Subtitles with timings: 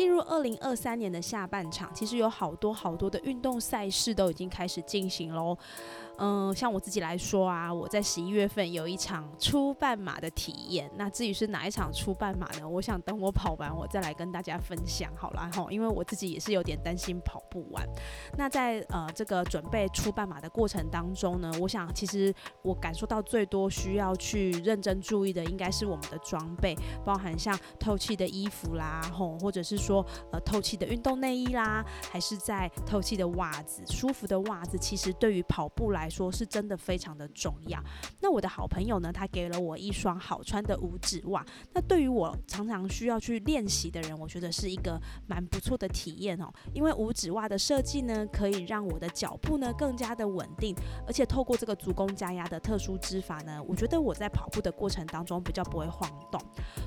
[0.00, 5.54] 进入二零二三年的下半场，其实有好多好多的运动赛事都已经开始进行喽。
[6.22, 10.90] 嗯，像我自己来说啊，我在十一月份有一场初半马的体验。
[10.96, 12.68] 那至于是哪一场初半马呢？
[12.68, 15.66] 我想等我跑完，我再来跟大家分享好了哈。
[15.70, 17.86] 因为我自己也是有点担心跑不完。
[18.36, 37.82] 那在呃这个准备初半马的过程当中呢，我想其实我感受到最多需要去认真注意的，应该是我们的装备，包含像透气的衣服啦，吼，或者是说呃透气的运动内衣啦，还是在透气的袜子，舒服的袜子，其实对于跑步来说是真的非常的重要。
[38.20, 41.44] 那我的好朋友呢，他给了我一双好穿的五指袜。
[41.72, 46.48] 那对于我常常需要去练习的人，我觉得是一个蛮不错的体验哦。
[46.72, 50.72] 因为五指袜的设计呢，可以让我的脚步呢更加的稳定，
[51.04, 56.40] 而且透过这个足弓加压的特殊织法呢，我觉得我在跑步的过程当中比较不会晃动。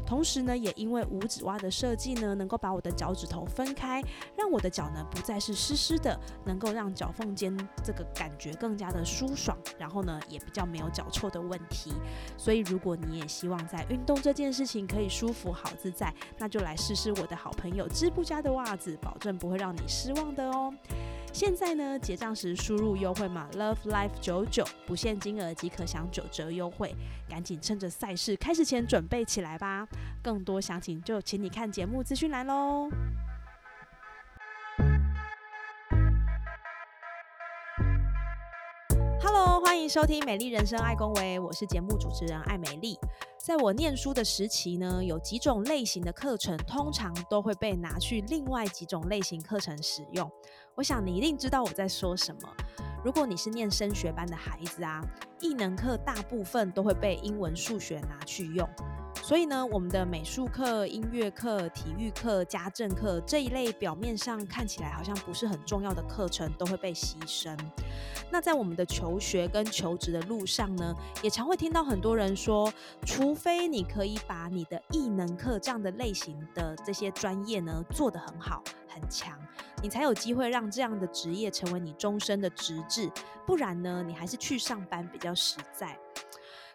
[0.05, 4.03] 同时呢，也因为五指袜的设计呢，能够把我的脚趾头分开，
[4.37, 9.01] 让我的脚呢不再是湿湿的，能够让脚缝间这个感觉更加的。
[9.13, 11.93] 舒爽，然后呢，也比较没有脚臭的问题。
[12.35, 20.73] 所以，如果你也希望在运动这件事情可以舒服好自在，那就来试试我的好朋友织布家的袜子，保证不会让你失望的哦。
[21.33, 26.93] 现在呢，结账时输入优惠码 Love Life 九九，不限金额即可享九折优惠。
[27.27, 29.87] 赶紧趁着赛事开始前准备起来吧！
[30.21, 32.87] 更多详情就请你看节目资讯栏喽。
[39.19, 42.95] Hello，欢迎收听《美丽人生爱公维》，我是节目主持人艾美丽。
[43.39, 50.31] 在我念书的时期呢，有几种类型的课程，通常都会被拿去另外几种类型课程使用。
[50.75, 52.49] 我想你一定知道我在说什么。
[53.05, 55.01] 如果你是念升学班的孩子啊，
[55.39, 58.67] 艺能课大部分都会被英文、数学拿去用。
[59.23, 67.57] 所以呢，我们的美术课、音乐课、体育课、家政课这一类表面上看起来好像不是很重要的课程，都会被牺牲。
[68.29, 72.69] 那在我们的求学跟求职的路上呢，也常会听到很多人说，
[73.05, 79.39] 除非你可以把你的艺能课这样的类型的这些专业呢做得很好很强，
[79.81, 83.09] 你才有机会让这样的职业成为你终身的职志，
[83.47, 85.97] 不然呢，你还是去上班比较实在。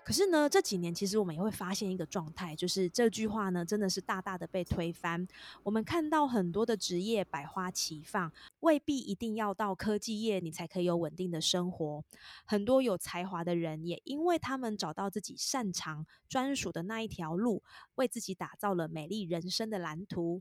[0.09, 5.29] 可是呢，这几年其实我们也会发现一个状态，就是这句话呢，真的是大大的被推翻。
[5.63, 12.03] 我们看到很多的职业百花齐放，未必一定要到科技业你才可以有稳定的生活。
[12.47, 17.63] 很多有才华的人，也因为他们找到自己擅长、专属的那一条路，
[17.97, 20.41] 为自己打造了美丽人生的蓝图。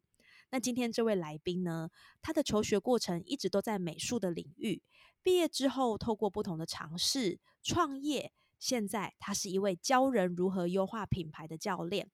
[0.50, 1.90] 那今天这位来宾呢，
[2.22, 4.82] 他的求学过程一直都在美术的领域，
[5.22, 8.32] 毕业之后透过不同的尝试创业。
[8.60, 12.10] 现在他是一位教人如何优化品牌的教练，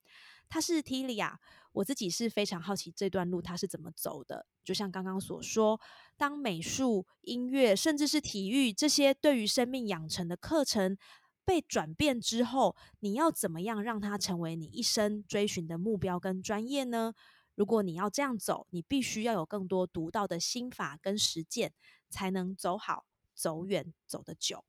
[0.49, 1.35] 他是 Tilia。
[1.71, 4.45] 我自己是非常好奇这段路他是怎么走的。
[4.63, 5.81] 就像刚刚所说，
[6.17, 10.95] 当美术、音乐，甚至是体育这些对于生命养成的课程
[11.43, 17.13] 被转变之后，你要怎么样让它成为你一生追寻的目标跟专业呢？
[17.55, 21.73] 如果你要这样走，你必须要有更多独到的心法跟实践，
[22.09, 24.63] 才能走好、走远、走得久。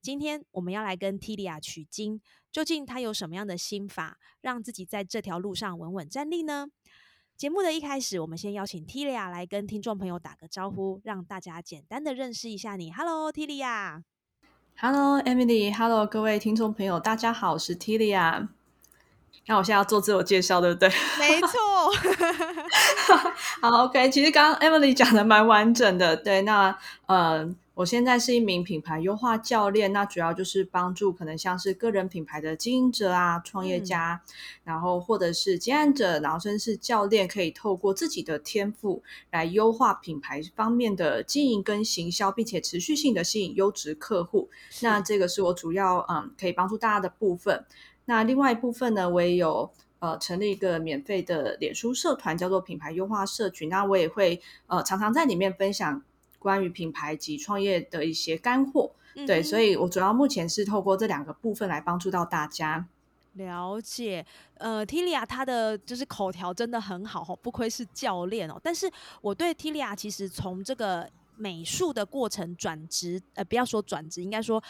[0.00, 2.20] 今天我们要来跟 Tilia 取经，
[2.52, 6.68] 究竟他有什么样的心法，让自己在这条路上稳稳站立呢？
[7.36, 12.92] 节目的一开始，我们先邀请 Tilia 来跟听众朋友打个招呼，让大家简单的认识一下你。
[12.92, 14.02] Hello，Tilia。
[14.76, 15.74] Hello，Emily。
[15.74, 18.48] Hello，各位听众朋友，大家好，我是 Tilia。
[19.46, 20.88] 那我现在要做自我介绍，对不对？
[21.18, 21.58] 没错。
[23.60, 24.08] 好，OK。
[24.10, 26.42] 其实刚刚 Emily 讲的蛮完整的，对。
[26.42, 27.52] 那呃。
[27.78, 34.20] 我现在是一名品牌优化教练，那主要就是帮助可能像是个人品牌的经营者啊、创业家，
[34.64, 44.48] 然后或者是接案者，然后甚至是教练，可以透过自己的天赋来优化品牌方面的经营跟行销，并且持续性的吸引优质客户。
[44.82, 47.64] 那这个是我主要嗯可以帮助大家的部分。
[48.06, 49.70] 那另外一部分呢，我也有
[50.00, 53.68] 呃成立一个免费的脸书社团，叫做品牌优化社群。
[53.68, 56.02] 那我也会呃常常在里面分享。
[56.38, 58.92] 关于品牌及创业的一些干货，
[59.26, 62.86] 对，所以我主要目前是透过这两个部分来帮助到大家。
[63.34, 64.24] 了解，
[64.54, 68.58] 呃，Tilia 她的就是口条真的很好哦，不愧是教练哦。
[68.62, 68.90] 但是
[69.20, 74.62] 我对 Tilia 其实从这个美术的过程转职，呃，不要说转职，应该说。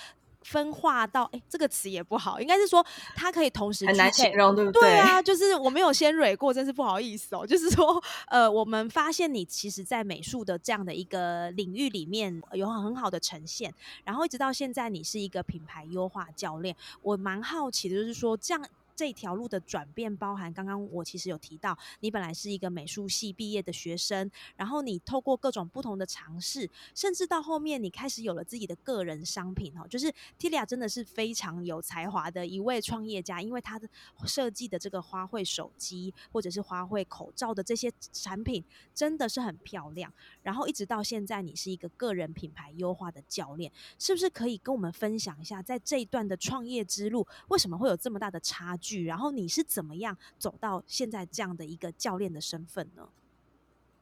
[0.49, 2.85] 分化到哎，这个词也不好，应该是说
[3.15, 4.81] 它可以同时很难形容，对不对？
[4.81, 7.47] 对 啊，就是我没有先蕊过，真是不好意思哦。
[7.47, 13.73] 就是说，呃，我们发现你其实，在美术的这样的一个领域里面有很好的呈现，
[14.05, 18.65] 然后一直到现在，你是一个品牌优化教练，我蛮好奇的，就是说这样。
[18.99, 33.89] 这条路的转变包含，刚刚我其实有提到，你本来是一个美术系毕业的学生，然后你透过各种不同的尝试，甚至到后面你开始有了自己的个人商品哦，就是 Tilia 真的是非常有才华的一位创业家，因为他的
[34.27, 40.13] 设计的这个花卉手机或者是花卉口罩的这些产品真的是很漂亮，
[40.43, 48.88] 然后一直到现在你是一个个人品牌优化的教练，是不是可以跟我们分享一下，在这一段的创业之路，为什么会有这么大的差距？
[48.97, 53.09] 然后你是怎么样走到现在这样的一个教练的身份呢？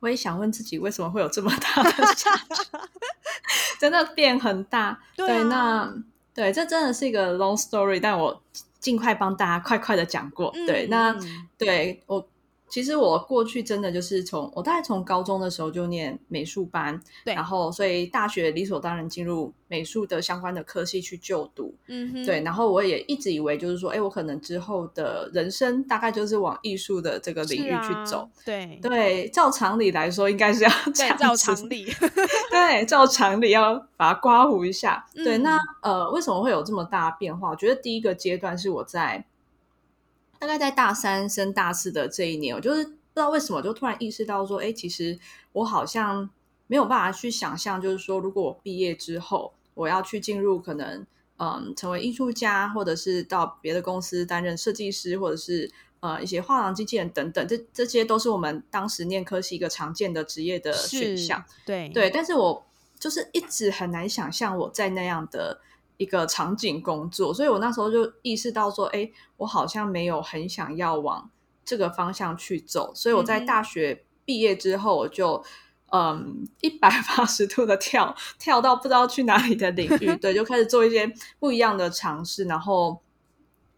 [0.00, 2.78] 我也想问自己，为什么会有这么大的差距？
[3.80, 5.00] 真的变很大。
[5.16, 5.92] 对，那
[6.34, 8.42] 对，这真的是一个 long story，但我
[8.78, 10.50] 尽快帮大家快快的讲过。
[10.66, 11.16] 对，那
[11.58, 12.28] 对我。
[12.68, 31.86] 其实我过去真的就是从我大概从高中的时候就念美术班，对，然后所以大学理所当然进入美术的相关的科系去就读，嗯哼，对，然后我也一直以为就是说，哎，我可能之后的人生大概就是往艺术的这个领域去走，对对，照常理来说应该是要这样，照常理，
[32.50, 37.50] 对，照常理要把它刮胡一下，对，那呃，为什么会有这么大变化？
[37.50, 39.24] 我觉得第一个阶段是我在。
[40.38, 45.18] 大概在大三升大四的这一年，我就是不知道为什么，就突然意识到说，哎，其实
[45.52, 46.28] 我好像
[46.66, 51.06] 没有办法去想象，就是说，如果我毕业之后，我要去进入可能，
[51.38, 61.44] 嗯，成为艺术家，或者是到别的公司担任设计师，或者是呃一些画廊经纪人等等，这这些都是我们当时念科系一个常见的职业的选项。
[61.64, 62.66] 对对，但是我
[62.98, 65.60] 就是一直很难想象我在那样的。
[65.96, 71.30] 一个场景工作，所以我那时候就意识到说，哎，我好像没有很想要往
[71.64, 75.42] 这个方向去走，所以我在大学毕业之后，我就
[75.92, 83.00] 嗯一百八十度的跳，跳到不知道去哪里的领域， 对，就开始做一些不一样的尝试，然后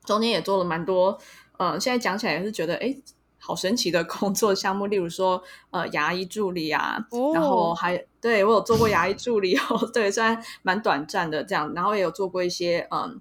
[0.05, 1.19] 中间也做了蛮多，
[1.59, 2.97] 嗯，现在讲起来也是觉得，哎。
[3.49, 6.99] 好神奇的工作项目，例如说，呃，牙医助理啊，
[7.33, 13.19] 然后还对我有做过牙医助理哦， 对，虽然蛮短暂的这样，然后也有做过一些嗯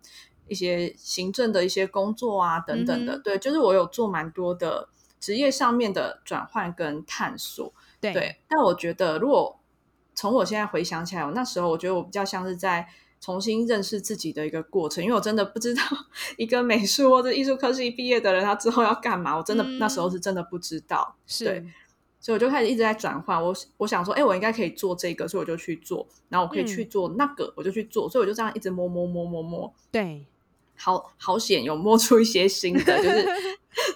[0.50, 9.58] 一些行政的一些工作啊等等的，对，就是我有做蛮多的职业上面的转换跟探索，对，但我觉得如果
[10.14, 12.90] 从我现在回想起来，我那时候我觉得我比较像是在。
[13.20, 15.82] 重新认识自己的一个过程，因为我真的不知道
[16.38, 19.36] 一个美术或者艺术科系毕业的人，他之后要干嘛。
[19.36, 21.66] 我真的那时候是真的不知道，对，
[22.20, 23.44] 所以我就开始一直在转换。
[23.44, 26.08] 我我想说，哎，我应该可以做这个，所以我就去做。
[26.30, 28.10] 然后我可以去做那个，我就去做。
[28.10, 29.74] 所以我就这样一直摸摸摸摸摸。
[29.92, 30.26] 对，
[30.76, 33.28] 好好险有摸出一些新的， 就是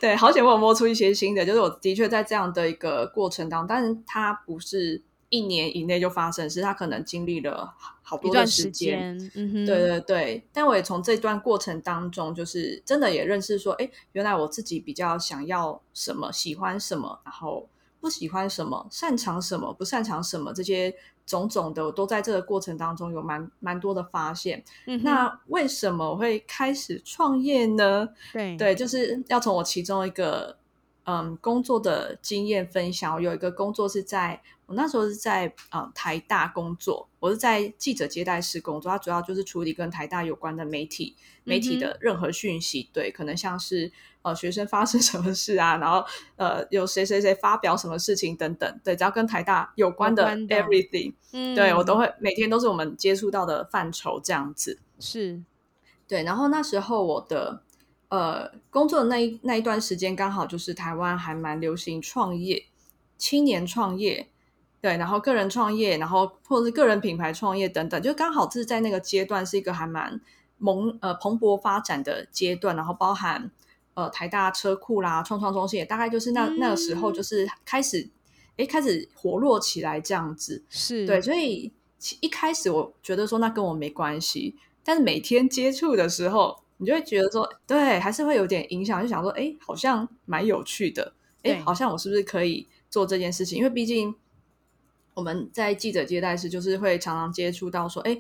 [0.01, 5.03] 对，好险我有摸出一些新的，就是我的确在这样的一个过程当中，但是它不是。
[5.31, 10.45] 一年以内就发生，是他可能经历了好多段时间，对对对。
[10.51, 17.69] 但我也从这段过程当中，就是真的也认识说，哎，原来我自己比较想要什么，喜欢什么，然后
[18.01, 20.93] 不喜欢什么，擅长什么，不擅长什么，这些
[21.25, 24.61] 种种的，我都在这个过程当中有蛮蛮多的发现。
[25.01, 28.09] 那为什么会开始创业呢？
[28.33, 30.57] 对对，就是要从我其中一个。
[31.03, 43.91] 嗯，工作的经验分享，我有一个工作是在我那时候是在呃台大工作，我是在记者接待室工作，它主要就是处理跟台大有关的媒体媒体的任何讯息，对，可能像是
[44.21, 46.05] 呃学生发生什么事啊，然后
[46.35, 51.97] 呃有谁谁谁发表什么事情等等，对，只要跟台大有关的 everything，嗯，对我都。
[51.97, 55.41] 会每天都是我们接触到的范畴这样子，是。
[56.07, 57.63] 对，然后那时候我的。
[58.11, 62.65] 呃，工作的那一那一段时间，刚好就是台湾还蛮流行创业，
[63.17, 64.27] 青年创业，
[64.81, 70.19] 对，然后个人创业，然后或者是个人品牌创业等等，就刚好是在那个阶段是一个还蛮
[70.57, 73.49] 萌呃蓬勃发展的阶段，然后包含
[73.93, 78.09] 呃台大车库啦、创创中心，也大概就是那那个时候就是开始
[78.57, 81.71] 哎开始活络起来这样子，是对，所以
[82.19, 86.59] 一开始我觉得说那跟我没关系，但是每天接触的时候。
[86.81, 93.59] 你就会觉得说，对，还是会有点影响，就想说，哎，好像蛮有趣的，哎，好像我是不是可以做这件事情？
[93.59, 94.15] 因为毕竟
[95.13, 98.17] 我们在记者接待时，就是会常常接触到说，哎，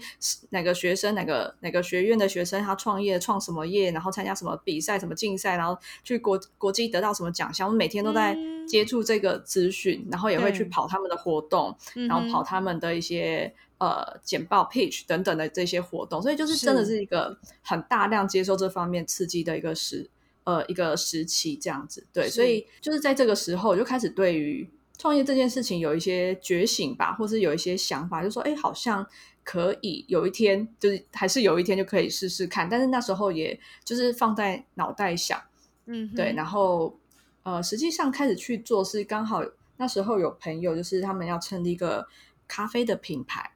[0.51, 7.67] 哪个学生，哪个哪个学院的学生，他创业创什么业，然后参加什么比赛、什么竞赛，然后去国国际得到什么奖项。
[7.67, 8.37] 我们每天都在
[8.67, 11.75] 接触这个资讯，然后也会去跑他们的活动，
[12.07, 16.21] 然后跑他们的一些呃简报、pitch 等等的这些活动。
[16.21, 20.09] 所以就是真的是一个很大量接受这方面刺激的一个时
[20.45, 22.05] 呃一个时期这样子。
[22.13, 24.69] 对，所以就是在这个时候就开始对于。
[24.97, 29.03] 创业这件事情有一些觉醒吧，或是有一些想法，就说哎，好像
[29.43, 32.69] 可以有一天，就是还是有一天就可以试试看。
[32.69, 35.41] 但是那时候也就是放在脑袋想，
[35.87, 36.31] 嗯，对。
[36.33, 36.95] 然后
[37.41, 39.43] 呃，实际上开始去做是刚好
[39.77, 42.07] 那时候有朋友，就是他们要成立一个
[42.47, 43.50] 咖啡的品牌，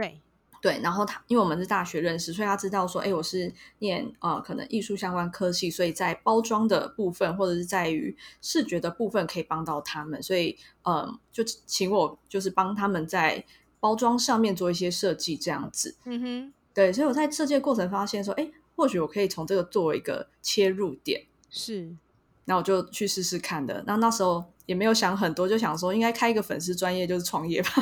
[0.00, 0.20] 对。
[0.62, 13.42] 对，然后他因为我们是大学认识，所以他知道说，哎，我是念呃可能艺术相关科系，所以在包装的部分或者是在于视觉的部分可以帮到他们，所以嗯，就请我就是帮他们在
[13.80, 15.96] 包装上面做一些设计这样子。
[16.04, 21.96] 嗯哼，对，所以我在设计过程发现说，哎，或许我可以从这个作为一个切入点，是，
[22.44, 23.82] 那我就去试试看的。
[23.86, 27.70] 那那时候也没有想很多，就想说应该开一个粉丝专业就是创业吧。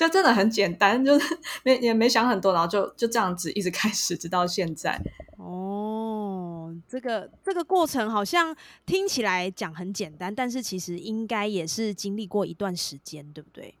[0.00, 4.98] 就真的很简单，就是 没也没想很多，然后就就这样子一直开始，直到现在。
[5.36, 13.74] 哦，这个这个过程好像听起来讲很简单，但是其实应该也是经历过一段时间，对不对？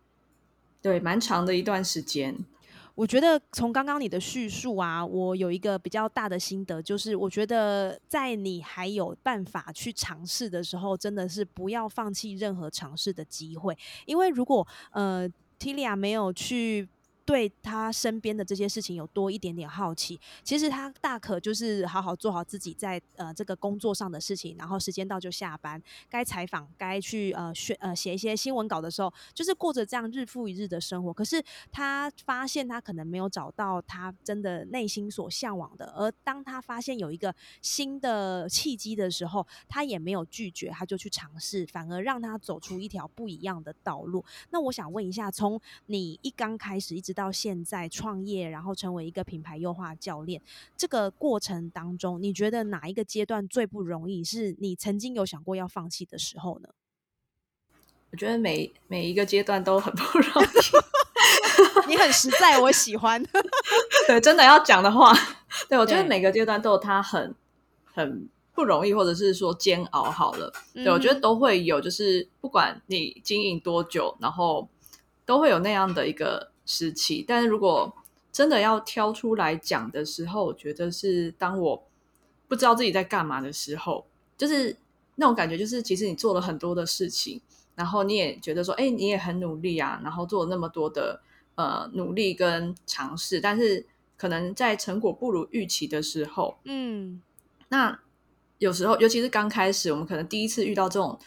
[0.82, 2.36] 对，蛮长的一段时间。
[2.94, 13.74] 我觉得从刚刚你的叙述啊，我有一个比较大的心得，就是我觉得在你还有办法去尝试的时候，真的是不要放弃任何尝试的机会，
[14.04, 15.26] 因为如果呃。
[15.60, 16.88] Tilia 没有去。
[17.24, 31.12] 对他身边的这些事情有多一点点好奇，其实他大可就是好好做好自己在呃这个工作上的事情，然后时间到就下班，该采访该去呃写呃写一些新闻稿的时候，就是过着这样日复一日的生活。
[31.12, 44.24] 可是他发现他可能没有找到他真的内心所向往的，而当他发现有一个新的契机的时候，他也没有拒绝，他就去尝试，反而让他走出一条不一样的道路。
[44.50, 50.40] 那我想问一下，从你一刚开始一直到到现在创业，然后成为一个品牌优化教练，
[50.74, 54.24] 这个过程当中，你觉得哪一个阶段最不容易？
[54.24, 56.70] 是你曾经有想过要放弃的时候呢？
[58.10, 60.48] 我觉得每每一个阶段都很不容易。
[61.88, 63.22] 你很实在，我喜欢。
[64.08, 65.12] 对，真的要讲的话，
[65.68, 67.34] 对我觉得每个阶段都有它很
[67.84, 70.04] 很不容易，或者是说煎熬。
[70.04, 74.66] 好了，对我觉得都会有，就是不管你经营多久，然后
[75.26, 76.49] 都会有那样的一个。
[76.70, 77.92] 时期，但是如果
[78.30, 81.82] 真的要挑出来讲的时候，我觉得是当我
[82.46, 84.06] 不知道自己在干嘛的时候，
[84.38, 84.76] 就是
[85.16, 87.40] 那种感觉，就是其实你做了很多的事情，
[87.74, 91.20] 然后你也觉得说，哎，你也很努力啊，然后做了那么多的
[91.56, 93.84] 呃努力跟尝试，但是
[94.16, 97.20] 可能在成果不如预期的时候，嗯，
[97.68, 97.98] 那
[98.58, 101.18] 有时候，尤其是刚开始，我们可能第一次遇到这种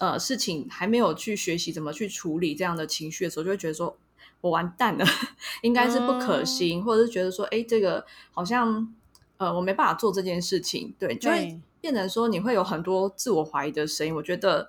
[0.00, 3.96] 呃事情，还没有去学习怎么去处理这样的情绪的时候，就会觉得说。
[4.42, 5.06] 我完蛋了，
[5.62, 8.92] 应该是不可行，或者是觉得说，哎，这个好像，
[9.38, 14.12] 呃，我没办法做这件事情，对，就会变成说，你会有很多自我怀疑的声音。
[14.12, 14.68] 我觉得，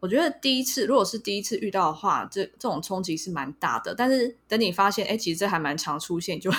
[0.00, 3.94] 我觉得第一次，如果是第一次遇到的话，这这种冲击是蛮大的。
[3.94, 6.50] 但是等你发现，哎，其实这还蛮常出现，就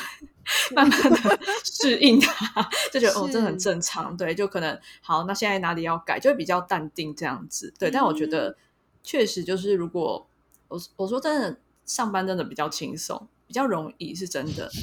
[0.76, 7.92] 慢慢的适应它， 就觉得哦，这很正常，对，就可能好，那现在哪里要改，就会比较淡定这样子，对。
[7.92, 8.58] 但我觉得，
[9.04, 10.28] 确实就是，如果
[10.70, 11.60] 我我说真的。
[11.86, 14.70] 上班真的比较轻松，比较容易，是真的。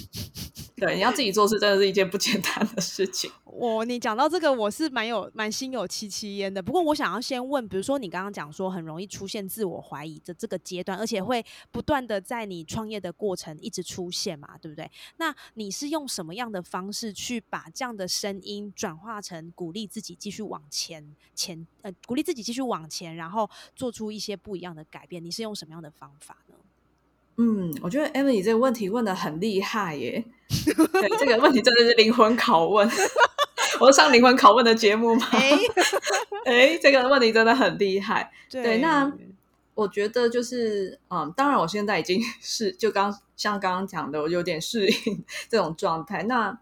[0.77, 3.31] 对，你要自己做事，真的是一件不简单的事情。
[3.45, 6.63] 我，你讲到这个，我是蛮有蛮心有戚戚焉的。
[6.63, 14.91] 不过，我想要先问，比如说你刚刚讲说很容易出现自我怀疑的这个阶段，而且会不断的在你创业的过程一直出现嘛，对不对？
[15.19, 25.23] 那你是用什么样的方式去把这样的声音转化成鼓励自己继续往前前呃，鼓励自己继续往前，然后做出一些不一样的改变？
[25.23, 26.55] 你是用什么样的方法呢？
[27.43, 30.23] 嗯，我觉得 Emily 这个问题问的很厉害耶，
[30.93, 32.87] 对这个问题真的是灵魂拷问。
[33.81, 35.27] 我上灵魂拷问的节目吗？
[36.45, 38.31] 哎，这个问题真的很厉害。
[38.51, 39.11] 对，那
[39.75, 46.25] 我觉得就是，嗯，当然我现在已经 是就刚像刚刚讲的，我有点适应 这种状态。
[46.25, 46.59] 那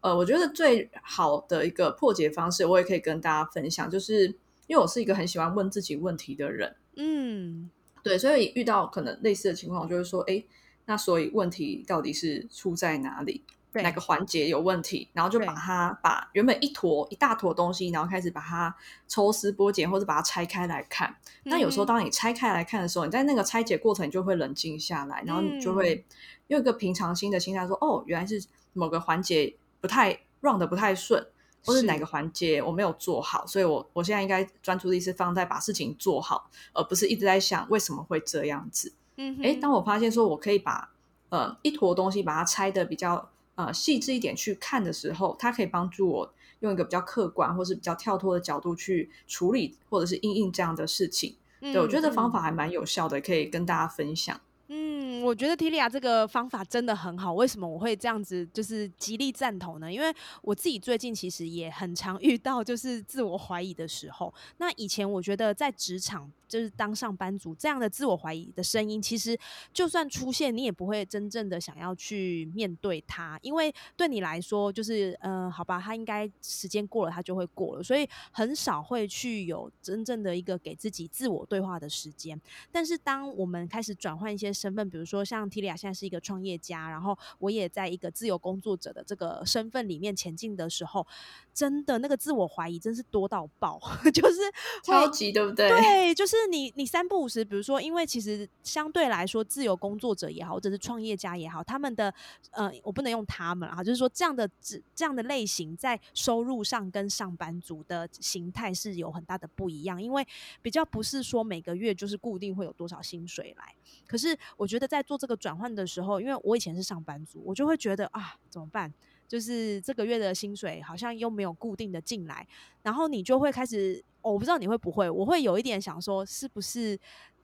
[0.00, 4.26] 呃，我觉得最好的一个破解方式，我也可以跟大家分享，就是
[4.66, 6.74] 因为我是一个很喜欢问自己问题的人。
[6.96, 7.70] 嗯。
[8.06, 10.44] 对，所以遇到可能类似的情况，就是说，哎，
[10.84, 13.42] 那所以问题到底是出在哪里？
[13.72, 18.74] 哪个环节有问题，然后就把它把原本一坨一大坨东西，然后开始把它
[19.06, 21.14] 抽丝剥茧，或者把它拆开来看。
[21.42, 26.02] 那有时候当你拆开来看的时候，你在那个拆解过程，你就会冷静下来，然后你就会
[26.46, 31.26] 用一个平常心的心态说：“哦，原来是某个环节不太 run 的不太顺，
[31.66, 40.92] 或是哪个环节我没有做好，所以我我现在应该专注力是放在把事情做好，而不是一直在想为什么会这样子。”嗯，哎，当我发现说我可以把
[41.28, 43.28] 呃一坨东西把它拆的比较。
[43.56, 51.34] 呃，细致一点去看的时候，它可以帮助我用一个比较客观或是比较跳脱的角度去处理或者是应应这样的事情。
[51.60, 54.38] 对我觉得方法还蛮有效的，可以跟大家分享。
[54.68, 57.32] 嗯，我觉得 t i l i a 这个方法真的很好。
[57.32, 59.92] 为什么我会这样子就是极力赞同呢？
[59.92, 64.32] 因为我自己最近其实也很常遇到就是自我怀疑的时候。
[64.58, 66.30] 那以前我觉得在职场。
[66.48, 69.38] 就是当上班族这样的自我怀疑的声音，其实
[69.72, 82.40] 就算出现，你也不会真正的想要去面对它，因为对你来说，就是呃，好吧，他应该时间过了，他就会过了，所以很少会去有真正的一个给自己自我对话的时间。
[82.70, 91.04] 但是，当我们开始转换一些身份，比如说像 Tilia 现在是一个创业家，然后我也在一个自由工作者的这个身份里面前进的时候，
[91.52, 93.80] 真的那个自我怀疑真是多到爆，
[94.14, 94.38] 就是
[94.84, 95.68] 超级对不对？
[95.70, 96.35] 对，就是。
[96.36, 102.12] 是你，你三不五时，比如说，因为其实相对来说，自由工作者也好，或者是创业家也好，他们的
[102.50, 110.26] 呃，我不能用他们啊，就是说这样的这这样的类型，在收入上跟上班族的形态是有很大的不一样，因为
[110.62, 113.74] 比较不是说每个月就是固定会有多少薪水来。
[114.06, 118.92] 可是我觉得在做这个转换的时候，因为我以前是上班族，我就会觉得啊，怎么办？
[119.26, 122.46] 就是这个月的薪水好像又没有固定的进来，
[122.82, 126.98] 然后你就会开始，我不知道你会不会，我会有一点想说，是不是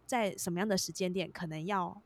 [0.06, 2.00] 在什么样的时间点可能要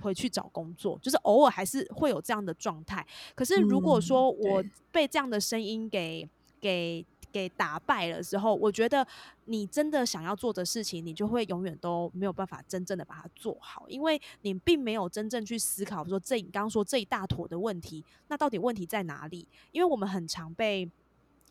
[0.00, 3.06] 回去找工作，就是偶尔还是会有这样的状态。
[3.34, 6.28] 可是如果说我被这样的声音给
[6.60, 7.04] 给。
[7.32, 9.06] 给打败了之后，我觉得
[9.44, 19.46] 你真的想要做的事情，你就会永远都没有办法真正的把它做好，因为你并没有真正去思考说这你刚刚说这一大坨的问题，那到底问题在哪里？
[19.72, 20.88] 因为我们很常被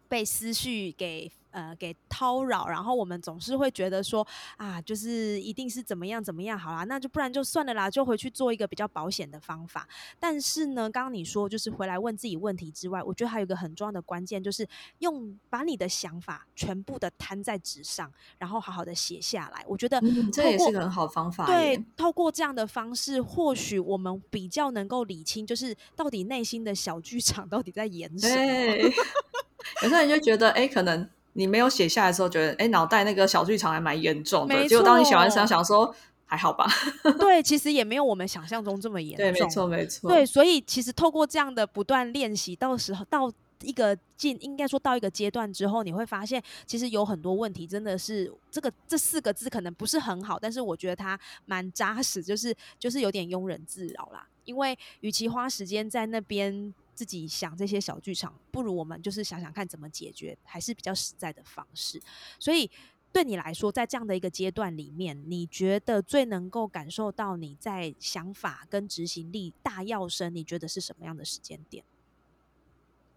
[0.09, 1.31] 被思绪给。
[1.51, 4.25] 呃，给叨扰，然后我们总是会觉得说
[4.55, 9.87] 啊，就是一定是怎么样怎么样，好啦，那就不然就算了啦，就回去做一个比较保险的方法。
[10.19, 14.63] 但是呢，刚刚你说就是回来问自己问题之外，我觉得还有一个很重要的关键，就是
[14.99, 19.65] 用把你的想法全部的摊在纸上，然后好好的写下来。
[19.67, 19.99] 我觉得
[20.31, 21.47] 这也是个很好方法。
[21.47, 28.91] 对，透过这样的方式，或许我们比较能够理清，就是到底内心的小剧场到底在演什么。
[29.83, 31.09] 有时候你就觉得，哎，可能。
[31.33, 34.67] 你没有写下来的时候，觉得哎，脑袋那个小剧场还蛮严重的。
[34.67, 35.95] 结果当你写完，想想说
[36.25, 36.67] 还好吧。
[37.19, 39.17] 对，其实也没有我们想象中这么严重。
[39.17, 40.09] 对，没错，没错。
[40.09, 54.27] 对，所以其实透过这样的不断练习，到时候到一个进，应该说到一个阶段之后，你会发现，其实有很多问题真的是这个这四个字可能不是很好，但是我觉得它蛮扎实，就是就是有点庸人自扰啦。
[54.45, 56.73] 因为与其花时间在那边。
[56.99, 61.97] 自己想这些小剧场，不如我们就是想想看怎么解决，还是比较实在的方式。
[62.37, 62.69] 所以
[63.13, 71.85] 对你来说，在这样的一个阶段里面，你觉得最能够感受到你在想法跟执行力大要升，你觉得是什么样的时间点？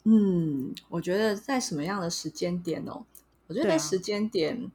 [0.05, 3.05] 嗯，我觉得在什么样的时间点哦？
[3.49, 4.71] 我觉得时间点。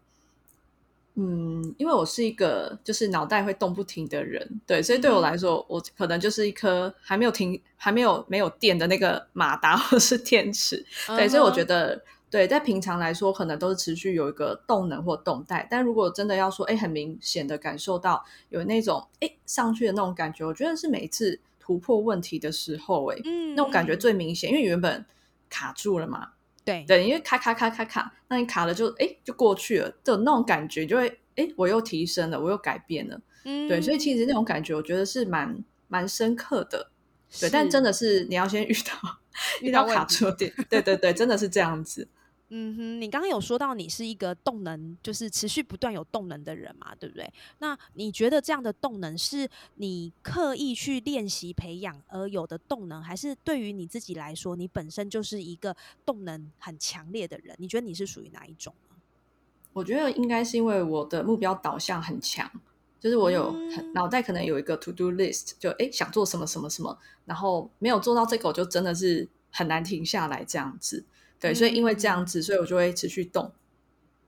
[1.19, 11.99] 嗯，因为我是一个就是脑袋会动不停的人，对，所以对我来说，我可能就是一颗还没有停、还没有没有电的那个马达 或是电池，对，所以我觉得，
[12.29, 23.17] 对，在平常来说，可能都是持续有一个动能或动态，但如果真的要说，哎，很明显的感受到有那种哎上去的那种感觉，我觉得是每一次突破问题的时候，哎，
[23.55, 25.03] 那种感觉最明显，因为原本
[25.49, 26.33] 卡住了嘛。
[26.67, 26.83] 对。
[26.85, 36.91] 对，因为卡卡卡卡卡，那你卡了就哎就过去了的那种感觉，就会哎我又提升了，我又改变了，嗯，对，所以其实那种感觉我觉得是蛮蛮深刻的，
[37.39, 39.19] 对，但真的是你要先 遇到
[39.61, 42.09] 遇到卡住点，对对对，真的是这样子。
[42.49, 47.29] 嗯哼，你刚刚有说到你是一个动能，就是持续不断有动能的人嘛，对不对？
[47.59, 57.53] 那你觉得这样的动能是你刻意去练习培养而有的动能，还是对于你自己来说，你本身就是一个动能很强烈的人？
[57.59, 58.95] 你觉得你是属于哪一种呢？
[59.73, 62.49] 我觉得应该是因为我的目标导向很强，
[62.97, 63.53] 就是我有
[63.93, 71.03] 脑袋可能有一个 to do list，就哎想做什么什么什么，然后没有做到这个，我就真的是很难停下来这样子。
[71.39, 73.51] 对，所以因为这样子，所以我就会持续动。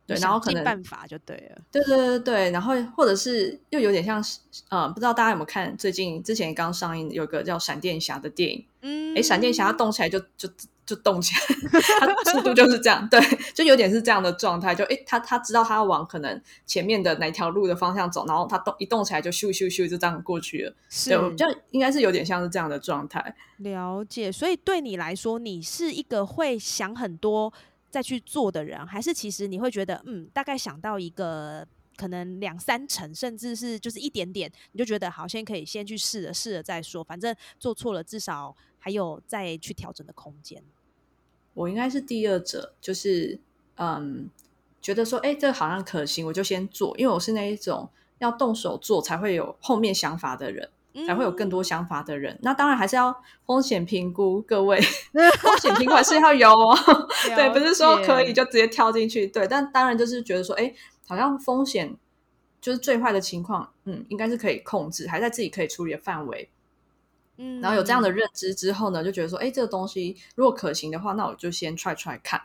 [0.08, 10.50] 对，然后可能办法就对了，对对对对，然后或者是又有点像是呃，不知道大家有没有看最近之前刚上映有个叫闪电侠的电影，嗯，哎，闪电侠动起来就就。
[10.90, 13.22] 就动起来，他速度就是这样， 对，
[13.54, 14.74] 就有点是这样的状态。
[14.74, 20.74] 就诶，他他知道他要往可能前面的哪条路的方向走，然后他动一动起来就咻咻咻就这样过去了。
[20.90, 23.36] 是，就应该是有点像是这样的状态。
[23.58, 27.54] 了解，所以对你来说，你是一个会想很多
[27.92, 40.64] 再去做的人，还是其实你会觉得，嗯，大概想到一个可能两三成，甚至是就是一点点，你就觉得好，先可以先去试了，试了再说，反正做错了，至少还有再去调整的空间。
[41.60, 43.38] 我应该是第二者，就是
[43.76, 44.30] 嗯，
[44.82, 50.70] 觉得说，哎，这个好像可行，我就先做，因为我是那一种要动手做才会有后面想法的人，
[51.06, 52.40] 才会有更多想法的人。
[52.44, 53.14] 那当然还是要
[53.46, 54.80] 风险评估，各位
[55.42, 56.78] 风险评估还是要有哦。
[57.36, 59.28] 对，不是说可以就直接跳进去。
[59.28, 60.74] 对，但当然就是觉得说，哎，
[61.10, 61.94] 好像风险
[62.62, 66.50] 就是最坏的情况，嗯，应该是可以控制，还在自己可以处理的范围。
[67.62, 72.42] 然后有这样的认知之后呢，就觉得说，哎，这个东西如果可行的话，那我就先踹踹看。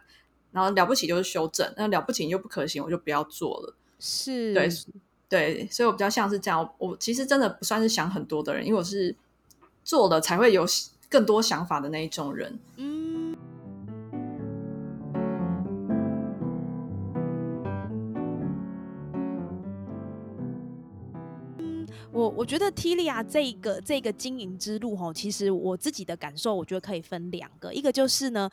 [0.52, 3.74] 然后了不起就是修正，那了不起又不可行，我就不要做了。
[3.98, 4.68] 是，对，
[5.28, 6.72] 对，所以我比较像是这样。
[6.78, 9.16] 我其实真的不算是想很多的人，因为我是
[9.82, 10.64] 做了才会有
[11.08, 12.56] 更多想法的那一种人。
[12.76, 12.93] 嗯。
[22.14, 28.48] 我我觉得 T 利亚这个这个经营之路哈，其实我自己的感受，我觉得可以分两个，一个就是呢，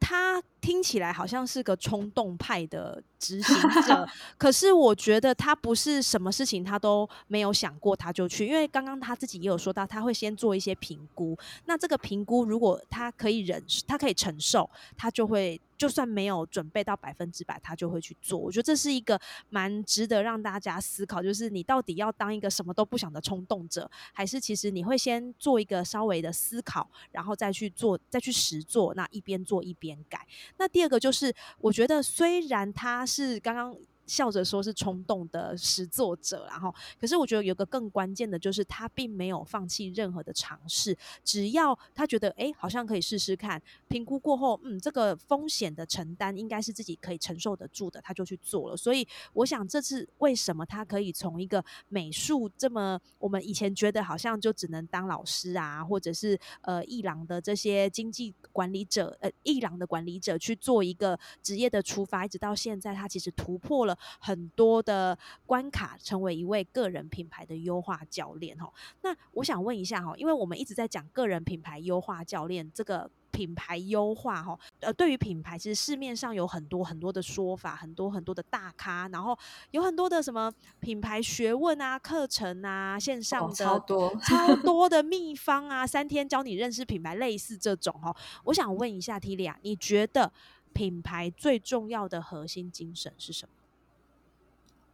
[0.00, 3.56] 他听起来好像是个冲动派的执行
[3.86, 4.06] 者，
[4.36, 15.60] 可是我觉得他不是什么事情他都没有想过他就去，因为刚刚他自己也有说到，他会先做一些评估，那这个评估如果他可以忍，他可以承受，他就会。
[15.76, 18.38] 就算没有准备到百分之百，他就会去做。
[18.38, 28.94] 我觉得这是一个蛮值得让大家思考，就是你到底要当一个什么都不想的冲动者，还是其实你会先做一个稍微的思考，然后再去做，再去实做。
[28.94, 30.24] 那一边做一边改。
[30.58, 33.76] 那第二个就是，我觉得虽然他是刚刚。
[34.06, 48.76] 笑着说是冲动的实作者，然后，可是我觉得有个更关键的，就是他并没有放弃任何的尝试，只要他觉得哎，好像可以试试看，评估过后，嗯，这个风险的承担应该是自己可以承受得住的，他就去做了。
[48.76, 63.93] 所以，我想这次为什么他可以从一个美术这么我们以前觉得好像就只能当老师啊，或者是呃艺廊的这些经济管理者，呃艺廊的管理者去做一个职业的出发，一直到现在，他其实突破了。
[64.18, 68.72] 很多的关卡，成为一位个人品牌的优化教练哦。
[69.02, 79.36] 那我想问一下哈，因为我们一直在讲个人品牌优化教练这个品牌优化哈，呃，对于品牌，其实市面上有很多很多的说法，很多很多的大咖，然后
[79.72, 88.14] 有很多的什么品牌学问啊、课程啊、线上的超多超 多的秘方啊，三天教你认识品牌，类似这种哈。
[88.44, 90.32] 我想问一下 T 莉亚，你觉得
[90.72, 93.54] 品牌最重要的核心精神是什么？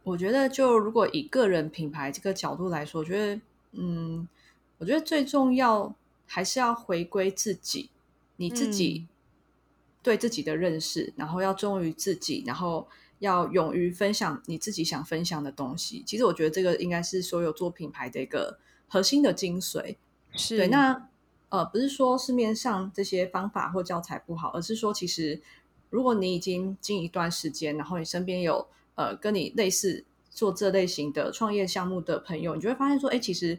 [0.03, 3.41] 我觉得，就如果以个人品牌这个角度来说，我觉得，
[3.73, 4.27] 嗯，
[4.79, 5.93] 我觉得最重要
[6.25, 7.91] 还是要回归自己，
[8.37, 9.05] 你自己
[10.01, 12.87] 对自己的认识，然后要忠于自己，然后
[13.19, 16.01] 要勇于分享你自己想分享的东西。
[16.03, 19.97] 其实，我觉得这个应该是所有做品牌的一个核心的精髓。
[20.31, 21.09] 是对，那
[21.49, 25.39] 呃，不是说市面上这些方法或教材不好，而是说，其实
[25.91, 28.67] 如果你已经经一段时间，然后你身边有。
[29.01, 33.57] 呃，跟你类似做这类型的创业项目的朋友，你就会发现说，哎，其实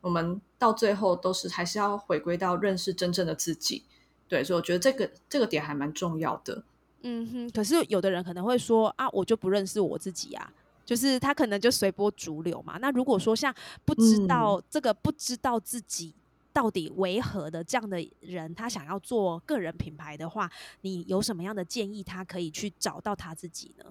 [0.00, 3.82] 我们到最后都是还是要回归到认识真正的自己。
[4.28, 6.62] 对，所以我觉得这个这个点还蛮重要的。
[7.02, 10.52] 嗯哼，可是有的人可能会说啊，我就不认识我自己啊，
[10.84, 12.78] 就是他可能就随波逐流嘛。
[12.80, 13.52] 那如果说像
[13.84, 16.14] 不知道这个不知道自己
[16.52, 23.84] 到底为何的这样的人，他想要做个人品牌的话，你有什么样的建议，他可以去找到他自己呢？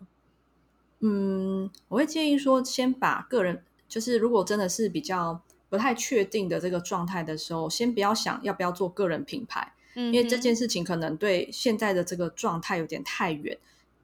[1.00, 13.58] 嗯，我会建议说，先把个人，就是如果真的是比较不太确定的这个状态的时候，先不要想要不要做个人品牌，因为这件事情可能对现在的这个状态有点太远。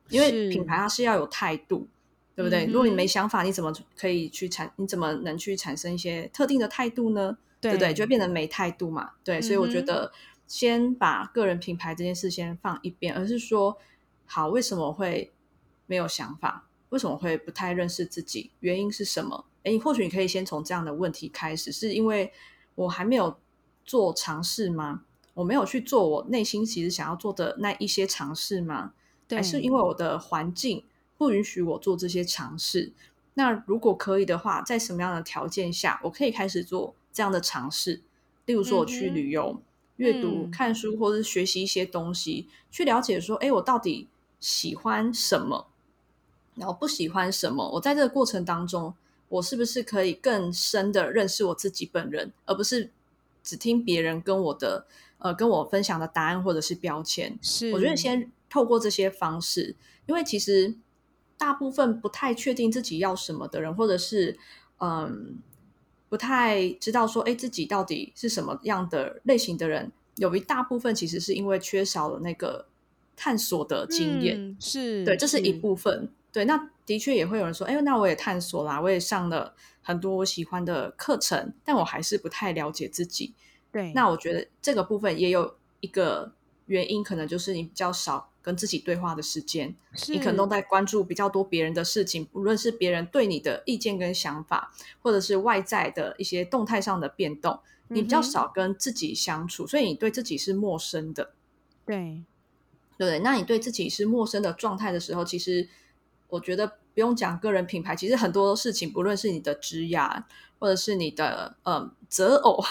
[0.10, 1.88] 因为品牌它是要有态度，
[2.36, 2.66] 对不对？
[2.66, 4.70] 如果你没想法，你怎么可以去产？
[4.76, 7.38] 你怎么能去产生一些特定的态度呢？
[7.62, 7.94] 对不对？
[7.94, 9.12] 就会变成没态度嘛。
[9.24, 10.12] 对，所以我觉得
[10.48, 13.78] 先把个人品牌这件事先放一边，而是说，
[14.26, 15.32] 好，为什么会
[15.86, 16.68] 没有想法？
[16.92, 18.52] 为什么会不太认识自己？
[18.62, 19.44] 原因是什么？
[19.64, 22.32] 哎，或许你可以先从这样的问题开始，是因为
[22.76, 23.38] 我还没有
[23.84, 25.04] 做尝试吗？
[25.34, 28.94] 我没有去做我内心其实想要做的那一些尝试吗？
[29.30, 30.84] 还是因为我的环境
[31.18, 32.92] 不允许我做这些尝试？
[33.36, 38.02] 那如果可以的话，在什么样的条件下，我可以开始做这样的尝试？
[38.46, 39.62] 例如说，我去旅游、
[39.96, 44.10] 阅读、看书，或者是学习一些东西，去了解说，哎，我到底
[44.42, 45.71] 喜欢什么，
[46.62, 47.70] 然后不喜欢什么？
[47.74, 48.94] 我在这个过程当中，
[49.28, 52.90] 我是不是可以更深的认识我自己本人，而不是
[53.44, 54.86] 只听别人跟我的
[55.18, 57.38] 呃跟我分享的答案或者是标签？
[57.42, 60.76] 是，我觉得先透过这些方式，因为其实。
[61.42, 64.38] 大部分不太确定自己要什么的人，或者是
[64.78, 65.40] 嗯，
[66.08, 72.68] 不太知道说，哎，自己到底是什么样的类型的人，有一大部分其实是因为缺少了那个
[73.16, 76.10] 探索的经验，是对，这是一部分。
[76.32, 83.34] 对，那的确也会有人说，哎，那我也探索啦，我也上了很多我喜欢的课程，但我还是不太了解自己。
[83.72, 86.34] 对，那我觉得这个部分也有一个
[86.66, 88.30] 原因，可能就是你比较少。
[88.44, 89.76] 跟自己对话的时间，
[90.08, 101.36] 你可能都在关注比较多别人的事情，无论是别人对你的意见跟想法，或者是外在的一些动态上的变动，你比较少跟自己相处，所以你对自己是陌生的。
[101.86, 102.24] 对，
[102.98, 105.70] 对，那你对自己是陌生的状态的时候，其实
[106.32, 110.24] 我觉得不用讲个人品牌，其实很多事情，不论是你的职涯，
[110.58, 112.64] 或者是你的嗯择偶，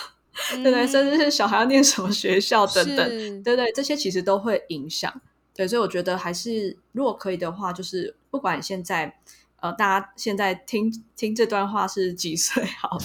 [0.51, 0.87] 对对？
[0.87, 3.70] 甚至是小孩要念什么学校等等，对对？
[3.73, 5.20] 这些其实都会影响。
[5.55, 9.18] 对，所以我觉得还是，如果可以的话，就是不管现在，
[9.61, 12.96] 呃，大家现在听听这段话是几岁，好，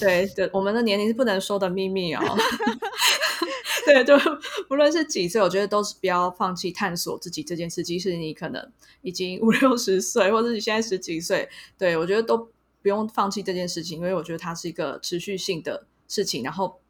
[0.00, 2.20] 对对，我们的年龄是不能说的秘密哦。
[3.86, 4.16] 对，就
[4.68, 7.82] 不论是几岁，我觉得都是不要放弃探索自己这件事。
[7.82, 12.36] 即使你可能已经五六十岁，或者你现在十几岁，对我觉得都
[12.82, 16.80] 不用放弃这件事情，因为我觉得它是一个持续性的事情，然后。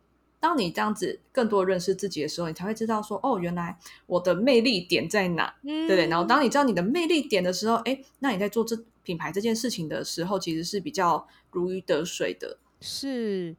[0.43, 6.07] 当你这样子更多认识自己的时候，你才会知道说，哦，原来我的魅力点在哪，对不对？
[6.07, 12.57] 然后当你知道你的魅力点的时候，哎，那你在做这品牌这件事情的时候，其实是比较如鱼得水的。
[12.81, 13.55] 是。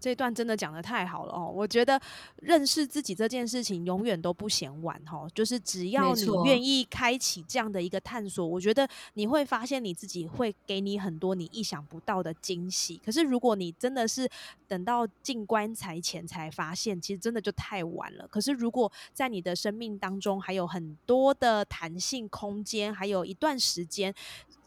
[0.00, 1.50] 这段真的讲的太好了哦！
[1.54, 2.00] 我觉得
[2.36, 13.00] 认识自己这件事情永远都不嫌晚哦，就是只要你愿意开启这样的一个探索，我觉得你会发现你自己会给你很多你意想不到的惊喜。
[13.04, 14.28] 可是如果你真的是
[14.66, 18.26] 等到进棺材前才发现，其实真的就太晚了。
[18.28, 24.14] 可是如果在你的生命当中还有很多的弹性空间，还有一段时间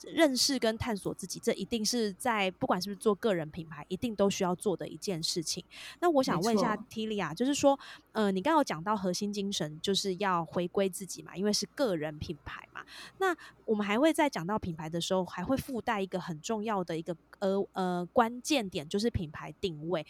[0.03, 5.06] 认识跟探索自己，这一定是在不管是不是做个人品牌，一定都需要做的一件。
[5.07, 5.63] 件事情，
[6.01, 7.79] 那我想问一下 Tilia，就是说，
[8.11, 12.83] 呃，你刚刚讲到核心精神就是要回归自己嘛，因为是个人品牌嘛。
[13.19, 20.05] 那我们还会在讲到品牌的时候，还会附带一个很重要的一个呃呃关键点，就是品牌定位。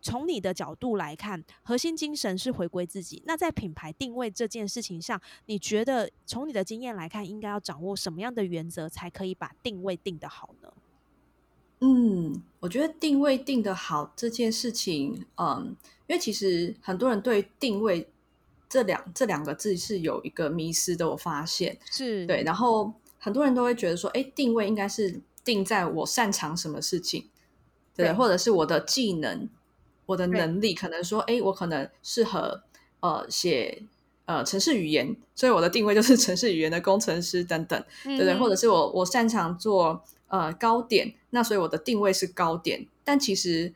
[0.00, 3.20] 从你的角度来看，核心精神是回归自己。
[3.26, 10.72] 那在品牌定位这件事情上，你觉得从你的经验来看，应该要掌握什么样的原则，才可以把定位定得好呢？
[11.80, 15.76] 嗯，我觉得定位定的好这件事情，嗯，
[16.08, 18.08] 因为其实很多人对定位
[18.68, 27.28] 这两这两个字是有一个迷失的，我发现是对，然后很多人都会觉得说，哎，定位应该是定在我擅长什么事情，
[27.94, 29.48] 对，或者是我的技能、
[30.06, 32.64] 我的能力，可能说，哎，我可能适合
[32.98, 33.84] 呃写
[34.24, 38.34] 呃城市语言，所以我的定位就是城市语言的工程师等等，对对？
[38.36, 40.04] 或者是我我擅长做。
[40.28, 42.86] 呃，高点，那所以我的定位是高点。
[43.02, 43.72] 但其实，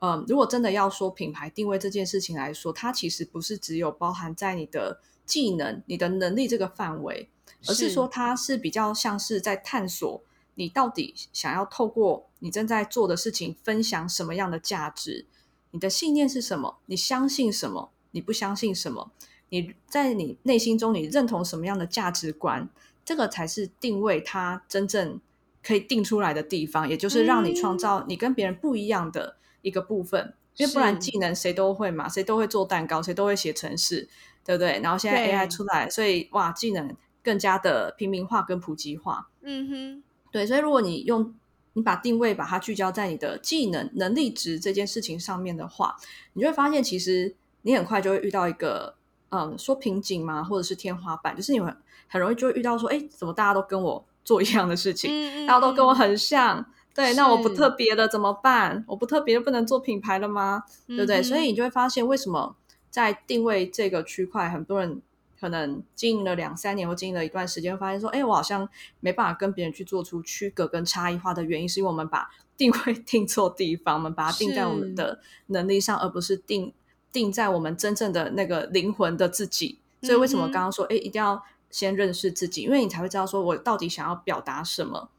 [0.00, 7.28] 嗯，如果真的要说品牌定位这件事情来说，它其实不是只有包含在你的技能、你的能力这个范围，
[7.68, 10.20] 而是说它是比较像是在探索
[10.56, 15.26] 你到底想要透过你正在做的事情分享什么样的价值，
[15.70, 19.12] 你的信念是什么，你相信什么，你不相信什么，
[19.50, 22.68] 你在你内心中你认同什么样的价值观，
[23.04, 25.20] 这个才是定位它真正。
[25.64, 34.08] 可以定出来的地方，也就是让你创造你跟别人不一样的一个部分，因为不然技能谁都会嘛，谁都会做蛋糕，谁都会写程式，
[34.44, 34.80] 对不对？
[34.80, 39.28] 然后现在 AI 出来，所以哇，技能更加的平民化跟普及化。
[39.42, 41.32] 嗯哼，对，所以如果你用
[41.74, 45.96] 你把定位把它聚焦在你的技能能力值这件事情上面的话，
[46.32, 48.96] 你就会发现其实你很快就会遇到一个
[49.30, 51.76] 嗯，说瓶颈嘛，或者是天花板，就是你们
[52.08, 54.04] 很容易就会遇到说，哎，怎么大家都跟我。
[54.24, 58.84] 做一样的事情，大家都跟我很像，对，那我不特别的怎么办？
[58.86, 60.62] 我不特别不能做品牌了吗？
[60.86, 61.22] 对不对？
[61.22, 62.54] 所以你就会发现，为什么
[62.90, 65.02] 在定位这个区块，很多人
[65.40, 68.68] 可能经营了两三年或经营了一段时间，发现说，哎，我好像
[69.00, 76.72] 没办法跟别人去做出区隔跟差异化的原因，是因为我们把定位定错地方，我们把它定在我们的能力上，而不是定
[77.10, 79.78] 定在我们真正的那个灵魂的自己。
[80.02, 81.42] 所以为什么刚刚说，哎，一定要。
[81.72, 85.10] 先认识自己，因为你才会知道说我到底想要表达什么。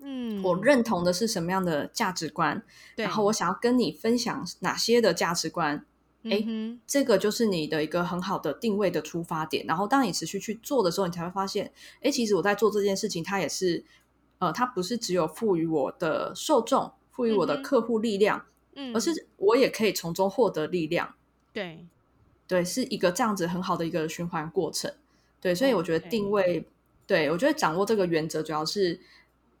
[0.00, 2.62] 嗯，我认同的是什么样的价值观，
[2.94, 5.86] 然后我想要跟你分享哪些的价值观。
[6.24, 6.42] 哎，
[6.86, 9.64] 这个就是你的一个很好的定位的出发点。
[9.66, 13.84] 然后当你持续去做的时候，你才会发现，哎，其实我在做这件事情，它也是，
[14.38, 21.14] 呃，它不是只有赋予我的受众、赋予我的客户力量，嗯，而是我也可以从中获得力量。
[21.52, 21.86] 对，
[22.46, 24.92] 对，是一个这样子很好的一个循环过程。
[25.44, 26.66] 对，所以我觉得定位，
[27.06, 28.98] 对我觉得掌握这个原则，主要是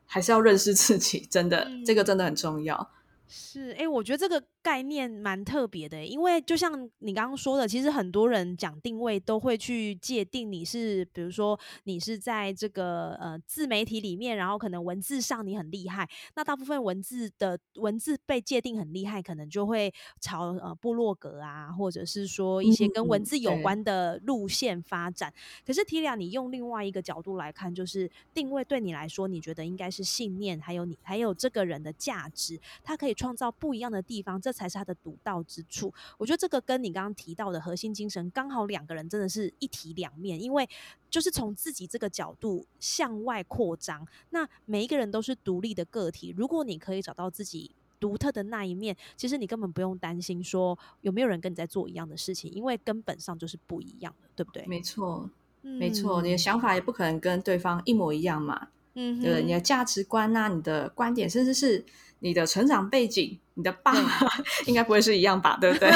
[0.06, 2.90] 还是要认识自己，真的，这个真的很重要。
[3.26, 4.44] 是，哎，我觉得这个。
[4.64, 25.30] 概念蛮特别的，因为就像你刚刚说的，其实很多人讲定位都会去界定你是，比如说你是在这个呃自媒体里面，然后可能文字上你很厉害，那大部分文字的文字被界定很厉害，可能就会朝呃部落格啊，或者是说一些跟文字有关的路线发展。
[25.66, 34.40] 可是提亚，你用另外一个角度来看，就是定位对你来说，你觉得应该是信念，还有你还有这个人的价值，它可以创造不一样的地方。
[34.40, 35.92] 这才是他的独到之处。
[36.18, 40.40] 我觉得这个跟你刚刚提到的核心精神，刚好两个人真的是一体两面。
[40.42, 40.68] 因为
[41.08, 46.34] 就是从自己这个角度向外扩张，那每一个人都是独立的个体。
[46.36, 54.66] 如果你可以找到自己独特的那一面，其实你根本不用担心说有没有人跟你在做一样的事情，因为根本上就是不一样的，对不对？
[54.66, 55.30] 没错，
[55.62, 58.68] 没错，你的想法也不可能跟对方一模一样嘛。
[58.94, 61.84] 嗯，对，你的价值观啊，你的观点，甚至是。
[62.20, 64.10] 你的成长背景，你的爸妈
[64.64, 65.58] 应该不会是一样吧？
[65.60, 65.90] 对不对？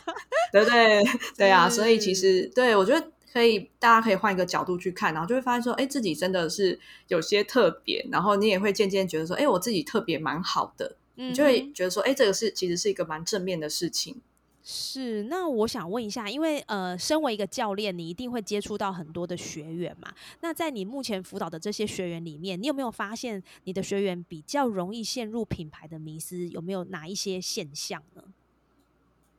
[0.50, 1.02] 对不对？
[1.36, 14.22] 对啊，所以其实对我觉得可以，大家可以换一个角度去看，然后就会发现说，哎，自己真的是有些特别，然后你也会渐渐觉得说，哎，我自己特别蛮好的，你就会觉得说，哎，这个是其实是一个蛮正面的事情。
[14.68, 20.12] 是，那我想问一下，因为呃，身为一个教练，你一定会接触到很多的学员嘛？
[20.40, 26.48] 那在你目前辅导的这些学员里面，你有没有发现你的学员比较容易陷入品牌的迷思？
[26.48, 28.24] 有没有哪一些现象呢？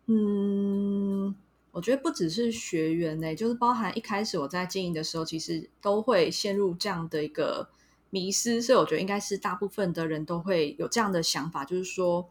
[0.05, 1.35] 嗯，
[1.71, 7.67] 我觉得不只是学员呢，就是包含一开始我在经营的时候，其实都会陷入这样的一个
[8.11, 12.29] 迷思，所以我觉得应该是大部分的人都会有这样的想法，就是说，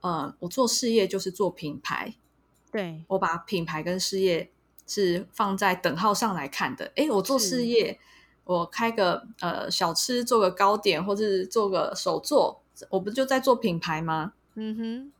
[0.00, 2.14] 呃，我做事业就是做品牌。
[2.70, 4.50] 对我把品牌跟事业
[4.86, 6.92] 是放在等号上来看的。
[6.96, 7.98] 哎，我做事业，
[8.44, 14.32] 我开个呃小吃，做个糕点，或者是做个手作，我不就在做品牌吗？
[14.54, 15.12] 嗯哼。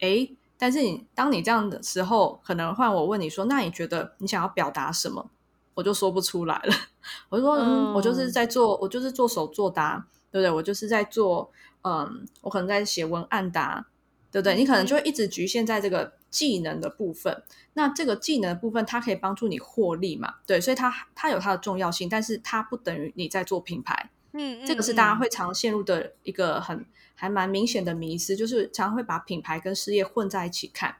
[0.00, 5.30] 哎，但是你当你这样的时候，可能换我问你说，那你觉得你想要表达什么？
[5.74, 6.74] 我就说不出来了。
[7.28, 10.50] 我就说，嗯，我就是在做，我就是做手作的，对不对？
[10.50, 11.50] 我就是在做，
[11.82, 13.84] 嗯，我可能在写文案的，
[14.30, 14.54] 对不对？
[14.56, 16.12] 你可能就会一直局限在这个。
[16.34, 17.44] 技能的部分，
[17.74, 20.34] 那这个技能的部分，它可以帮助你获利嘛？
[20.44, 24.10] 对，所以它它有它的重要性，但是它不等于你在做品牌。
[24.32, 30.96] 嗯，这个是大家会常陷入的一个很还蛮明显的迷思，就是常常会把品牌跟事业混在一起看。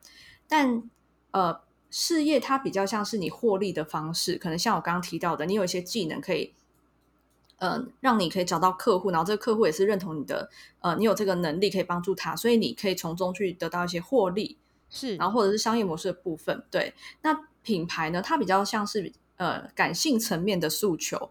[0.46, 0.88] 但
[1.32, 6.54] 呃，事业它比较像是你获利的方式，可能像我刚刚提到的，你有一些技能可以。
[7.58, 14.58] 嗯，让你可以找到客户，然后这个客户也是认同你的，呃，你有这个能力可以帮助他，所以你可以从中去得到一些获利。
[14.94, 16.94] 是，然后或者是商业模式的部分，对。
[17.22, 18.22] 那品牌呢？
[18.22, 21.30] 它比较像是呃感性层面的诉求，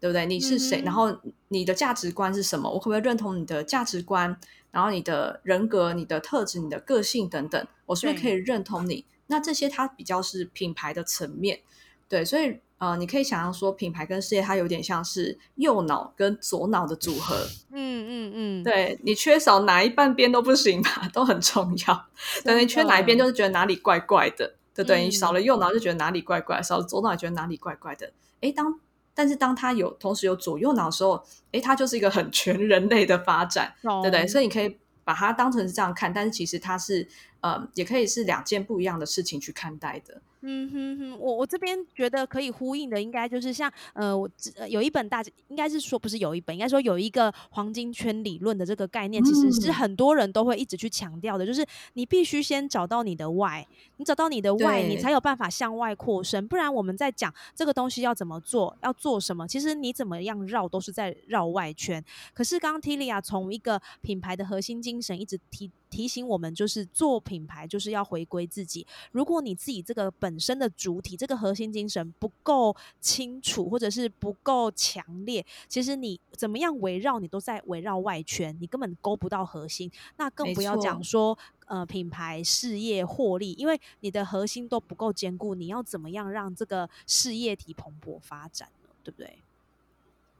[0.00, 0.26] 对不对？
[0.26, 0.82] 你是谁？
[0.82, 1.16] 然后
[1.48, 2.68] 你的价值观是什么？
[2.68, 4.36] 我可不可以认同你的价值观？
[4.72, 9.04] 然后你的人格、你的特质、你的个性等等，我是不是可以认同你？
[9.28, 11.60] 那这些它比较是品牌的层面，
[12.08, 12.24] 对。
[12.24, 17.36] 所以呃，你可以想象说，品牌跟事业它有点像是右脑跟左脑的组合。
[17.70, 22.06] 嗯嗯嗯，对你缺少哪一半边都不行吧， 都很重要。
[22.42, 25.04] 等你缺哪一边，就是觉得哪里怪怪的，对对？
[25.04, 28.12] 你少了右脑就觉得哪里怪怪，少了左脑也觉得哪里怪怪的。
[28.40, 28.80] 哎，当
[29.14, 34.26] 但是当他有同时有左右脑的时候，哎，他就是一个很全人类的发展，对不对？
[34.26, 37.06] 所以你可以把它当成是这样看，但是其实它是
[37.42, 40.22] 呃，也可以是两件不一样的事情去看待的。
[40.44, 44.28] 嗯哼哼，我我这边觉得可以呼应的，应该就是像呃，我
[44.68, 53.64] 有一本大，应该是说不是有一本，应该说有一个黄金圈理论的这个概念，其实是很多人都会一直去强调的，就是你必须先找到你的 why，
[53.98, 62.04] 你找到你的 why，你才有办法向外扩伸，不然我们在讲这个东西要怎么做，要做什么，其实你怎么样绕都是在绕外圈。
[62.34, 79.92] 可是刚刚 Tilia 从一个品牌的核心精神一直提提醒我们，就是做品牌就是要回归自己，如果你自己这个本本身的主体，这个核心精神不够清楚，或者是不够强烈，其实你怎么样围绕，你都在围绕外圈，你根本勾不到核心。
[80.16, 88.88] 那更不要讲说，呃，品牌事业获利，因为你的核心都不够坚固，你要怎么样让这个事业体蓬勃发展呢？
[89.04, 89.36] 对不对？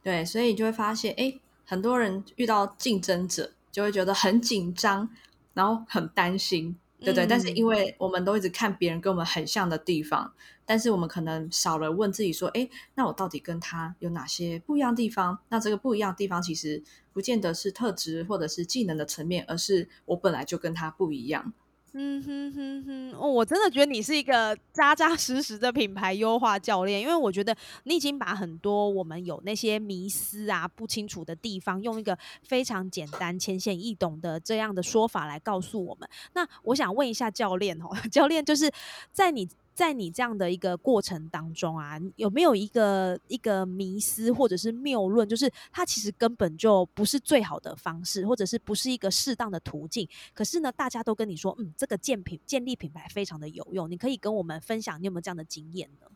[0.02, 5.10] 对，所以你就会发现，哎，很多人遇到竞争者就会觉得很紧张，
[5.54, 7.26] 然后很担心，对不对？
[7.26, 10.32] 但是因为我们都一直看别人跟我们很像的地方，
[10.64, 15.38] 但是我们可能少了问自己说，哎，那我到底跟他有哪些不一样的地方？
[15.48, 16.82] 那这个不一样的地方其实
[17.12, 21.52] 不见得是特质或者是技能的层面，而是我本来就跟他不一样。
[21.94, 36.08] 嗯哼哼哼，哦，我真的觉得你是一个扎扎实实的品牌优化教练，因为我觉得你已经把很多我们有那些迷思啊、不清楚的地方，用一个非常简单、浅显易懂的这样的说法来告诉我们。
[36.32, 38.70] 那我想问一下教练哦， 教练就是
[39.12, 39.46] 在你。
[39.74, 50.06] 在你这样的一个过程当中啊，有没有一个一个迷思或者是谬论，就是它其实根本就不是最好的方式，或者是不是一个适当的途径？
[50.34, 56.06] 可是呢，大家都跟你说，嗯，这个建品建立品牌非常的有用，你可以跟我们分享，你有没有这样的经验呢？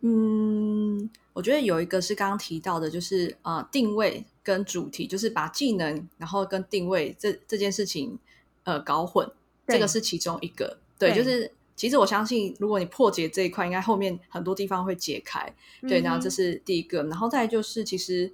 [0.00, 8.18] 嗯，我觉得有一个是刚刚提到的，就是呃，定位跟主题，就是把技能然后跟定位这这件事情
[8.64, 9.30] 呃搞混，
[9.68, 11.52] 这个是其中一个，对，就是。
[11.80, 15.50] 其实我相信，如果你破解这一块，应该后面很多地方会解开。
[15.88, 18.30] 对，然后这是第一个，然后再就是，其实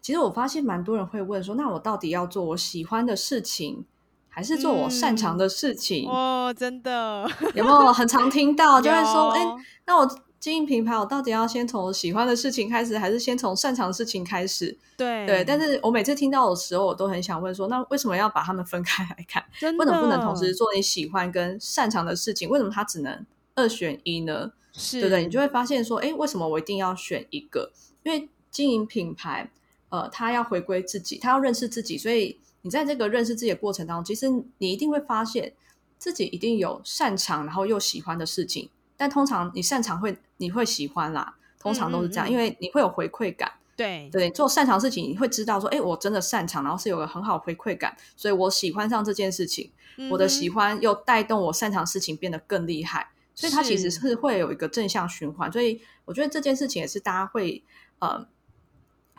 [0.00, 3.84] 其实我发现蛮多人会问说，那我到底要做我喜欢的事情，
[4.30, 6.08] 还是做我擅长的事情？
[6.08, 9.44] 哦，真的有没有很常听到，就会说， 哎，
[9.84, 10.25] 那我。
[10.46, 14.78] 经营品牌，我到底要先从喜欢的事情开始，还是先从擅长的事情开始？
[14.96, 19.44] 对对，但是我每次听到的时候，我都很想问说，那为什么要把他们分开来看？
[19.60, 22.48] 为什么不能同时做你喜欢跟擅长的事情？
[22.48, 23.26] 为什么它只能
[23.56, 24.52] 二选一呢？
[24.72, 25.24] 是，对不对？
[25.24, 27.72] 你就会发现说，哎，为什么我一定要选一个？
[28.04, 29.50] 因为经营品牌，
[29.88, 34.28] 呃，他要回归自己，他要认识自己，所以你在这个认识自己的过程当中，其实
[34.58, 35.54] 你一定会发现
[35.98, 38.70] 自己一定有擅长，然后又喜欢的事情。
[38.96, 43.52] 但通常你擅长会你会喜欢啦，通常都是这样，因为你会有回馈感。
[43.76, 49.70] 对对，做擅长事情你会知道说，哎，我真的擅长，然后是有个很好回馈感，所以我喜欢上这件事情。
[50.10, 55.50] 我的喜欢又带动我擅长事情变得更厉害，所以它其实是会有一个正向循环。
[55.52, 57.62] 所以我觉得这件事情也是大家会
[57.98, 58.26] 呃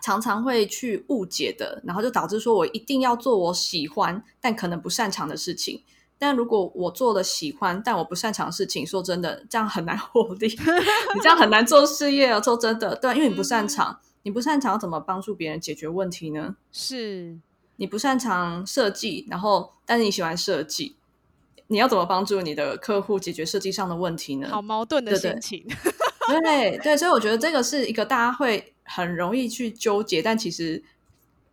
[0.01, 5.83] 常常会去误解的，然后就导致说我一定要做我喜欢但可能不擅长的事情。
[6.19, 10.47] 但如果我做了喜欢但我不擅长的事情，说真的，这样很难 获利。
[10.47, 12.41] 你这样很难做事业哦！
[12.43, 16.55] 说真的，对，因为你不擅长，你不擅长怎么帮助别人解决问题呢？
[16.71, 17.37] 是
[17.75, 20.95] 你不擅长设计，然后但是你喜欢设计，
[21.67, 24.47] 你要怎么帮助你的客户解决设计上的问题呢？
[24.49, 25.65] 好矛盾的心情。
[26.27, 30.83] 对对，所以我觉得这个是一个大家会很容易去纠结，但其实。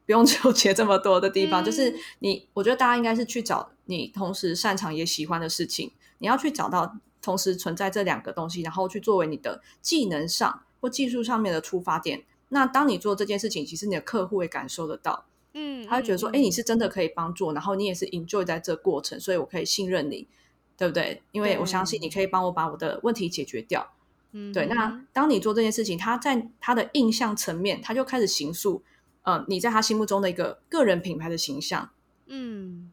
[0.07, 5.91] 不用纠结这么多的地方，就是你，我觉得大家应该是去找你同时擅长也喜欢的事情。
[6.19, 12.23] 你要去找到同时存在这两个东西，然后去作为你的技能上或技术上面的出发点。
[12.51, 15.25] 那当你做这件事情，其实你的客户会感受得到，
[15.55, 20.29] 嗯，他会觉得说，哎，你是真的可以帮助，然后你也是 enjoy 在这过程，所以我可以信任你，
[20.77, 21.23] 对不对？
[21.33, 23.93] 因为我相信你可以帮我把我的问题解决掉，
[24.33, 24.67] 嗯，对。
[24.67, 28.83] 那当你做这件事情，他在他的印象层面，他就开始行塑。
[29.25, 31.91] 嗯，你在他心目中的一个个人品牌的形象，
[32.27, 32.93] 嗯，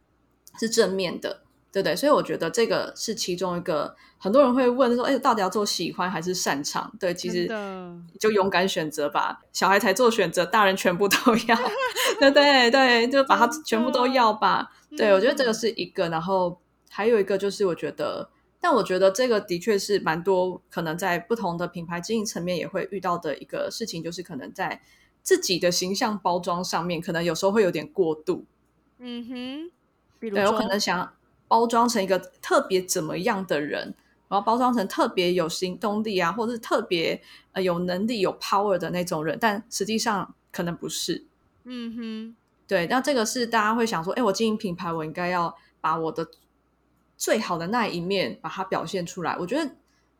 [0.59, 1.41] 是正面的，
[1.73, 1.95] 对不对？
[1.95, 6.89] 所以我觉得这个是其中一个，很多人会问说，哎，到底要做喜欢还是擅长？
[6.97, 7.49] 对，其实
[8.17, 9.41] 就勇敢选择吧。
[9.51, 11.17] 小孩才做选择，大人全部都
[11.47, 11.57] 要，
[12.19, 14.71] 对对对，就把它全部都要吧。
[14.95, 18.29] 对，我觉得这个是一个，然后还有一个就是，我觉得，
[18.61, 24.81] 但我觉得这个的确是蛮多，可能在不同的品牌经营层面也会遇到的一个事情，就是可能在。
[25.23, 28.45] 自己的形象包装上面，可能有时候会有点过度。
[28.99, 29.71] 嗯哼，
[30.19, 31.13] 对我可能想
[31.47, 33.93] 包装成一个特别怎么样的人，
[34.27, 37.21] 然后包装成特别有行动力啊，或者是特别
[37.53, 41.25] 呃有能力、有 power 的那种人，但实际上可能不是。
[41.63, 42.35] 嗯哼，
[42.67, 46.29] 对，那这个是大家会想说，哎，我经营品牌，我应该要把我的
[47.17, 49.35] 最好的那一面把它表现出来。
[49.39, 49.71] 我觉得，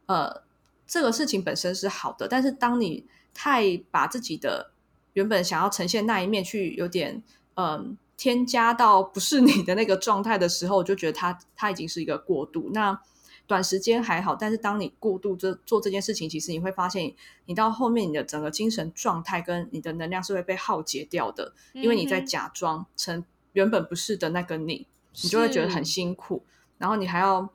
[0.07, 0.41] 呃，
[0.87, 4.70] 这个事情本身是好的，但是当你太把自己的
[5.13, 7.21] 原本想要呈现那一面，去有点
[7.55, 12.69] 嗯添加到不是你的那个状态的时候，我就觉得它它已经是一个过度。
[12.73, 13.01] 那
[13.47, 17.13] 短时间还好，但是当你过度这做这件事情，其实你会发现，
[17.47, 24.87] 你到后面你的整个精神状态跟你的能量是会被耗竭掉的，因为你在假装成原本不是的那个你，
[25.23, 26.43] 你就会觉得很辛苦，
[26.77, 27.49] 然后你还要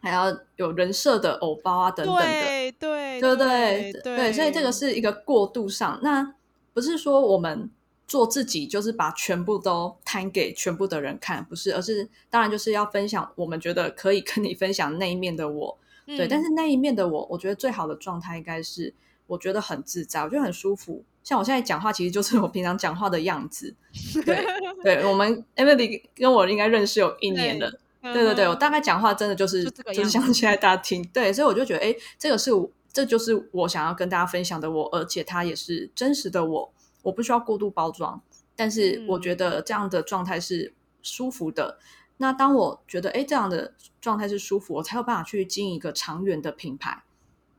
[0.00, 4.02] 还要有人设的偶包啊等等的，对对对对？
[4.02, 6.00] 对，所以这个是一个过度上。
[6.02, 6.34] 那。
[6.74, 7.70] 不是说我们
[8.06, 16.28] 做自己就是把全部都摊给全部的人看，不是，而是当然就是要分享我们觉得可以跟你分享那一面的我，对。
[16.28, 18.92] 但是那一面的我，我觉得最好的状态应该是
[19.26, 21.02] 我觉得很自在，我觉得很舒服。
[21.22, 23.74] 像我现在讲话，其实就是我平常讲话的样子。
[24.26, 24.44] 对，
[24.82, 27.72] 对我们 Emily 跟我应该认识有一年了。
[28.02, 31.02] 对对对，我大概讲话真的就是就是像现在大家听。
[31.14, 32.50] 对，所以我就觉得，哎，这个是
[32.94, 36.72] 这就是我想要跟大家分享的我，而且它也是真实的我，
[37.02, 38.22] 我不需要过度包装。
[38.56, 40.72] 但是我觉得这样的状态是
[41.02, 41.78] 舒服的。
[42.16, 47.02] 那当我觉得哎这样的状态是舒服，我才有办法去经营一个长远的品牌。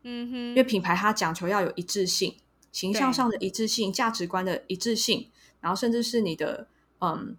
[0.03, 2.37] 嗯哼，因为品牌它讲求要有一致性。
[2.71, 5.29] 形象上的一致性、价值观的一致性，
[5.61, 6.67] 然后甚至是你的
[6.99, 7.37] 嗯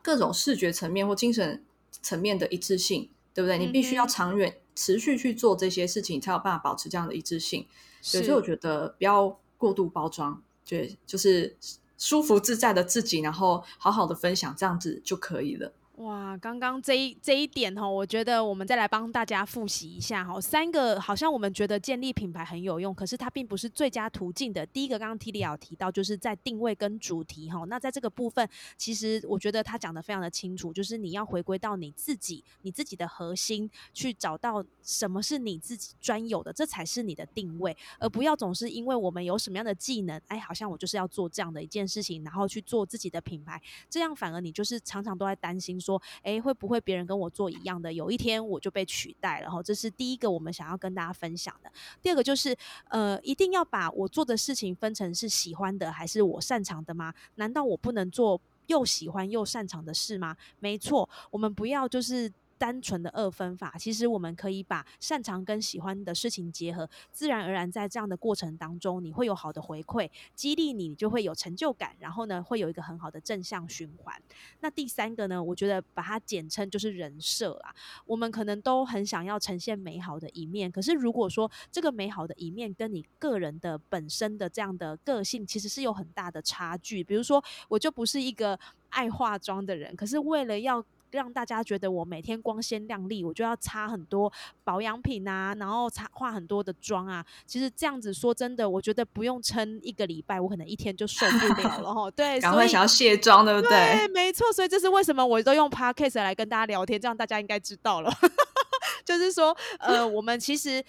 [0.00, 1.62] 各种视觉层面或精神
[2.00, 3.58] 层面的一致性，对不对？
[3.58, 7.66] 你必须要长远持续去做这些事情，才有办法保持这样的一致性。
[8.00, 11.56] 所以我觉得不要过度包装，对，就是
[11.96, 15.72] 舒服自在的自己，然后好好的分享，这样子就可以了。
[15.98, 20.40] 哇，刚刚这一这一点哈，我觉得我们再来帮大家复习一下哈。
[20.40, 24.66] 三个好像我们觉得建立品牌很有用，可是它并不是最佳途径的。
[24.66, 27.64] 第一个，刚刚 T 里有提到，就是在定位跟主题哈。
[27.68, 45.80] 那在这个部分，其实我觉得他讲的非常的清楚，就是你要回归到你自己，你自己的核心，去找到什么是你自己专有的，这才是你的定位，而不要总是因为我们有什么样的技能，哎，好像我就是要做这样的一件事情，然后去做自己的品牌，这样反而你就是常常都在担心。
[45.84, 47.92] 说，哎，会不会别人跟我做一样的？
[47.92, 49.50] 有一天我就被取代了。
[49.50, 51.70] 哈，这是第一个我们想要跟大家分享的。
[52.00, 52.56] 第二个就是，
[52.88, 57.12] 呃，一定要把我做的事情分成是喜欢的还是我擅长的吗？
[57.34, 60.36] 难道我不能做又喜欢又擅长的事吗？
[60.58, 62.32] 没错，我们不要就是。
[62.58, 74.14] 单纯的二分法，其实我们可以把擅长跟喜欢的事情结合，自然而然在这样的过程当中，你会有好的回馈，激励你，你就会有成就感，然后呢，会有一个很好的正向循环。
[74.60, 77.74] 那第三个呢，我觉得把它简称就是人设啊。
[78.06, 87.02] 我们可能都很想要呈现美好的一面，可是如果说这个美好的一面跟你个人的本身的这样的个性，其实是有很大的差距。
[87.02, 88.58] 比如说，我就不是一个
[88.90, 90.84] 爱化妆的人，可是为了要
[91.14, 94.30] 让大家觉得我每天光鲜亮丽，我就要擦很多
[94.64, 97.24] 保养品啊，然后擦化很多的妆啊。
[97.46, 102.10] 其实这样子说真的，我觉得不用撑一个礼拜，我可能一天就受不了了哈。
[102.10, 104.08] 对， 赶快想要卸妆，对不对？
[104.08, 108.12] 没错，所以这是为什么我都用 podcast 来跟大家聊天，这样大家应该知道了。
[109.06, 110.84] 就是说，呃，我们其实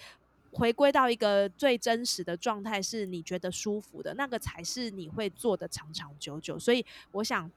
[0.50, 6.58] 回归到一个最真实的状态，是你觉得舒服的那个才是你会做的长长久久。
[6.58, 7.48] 所以我想。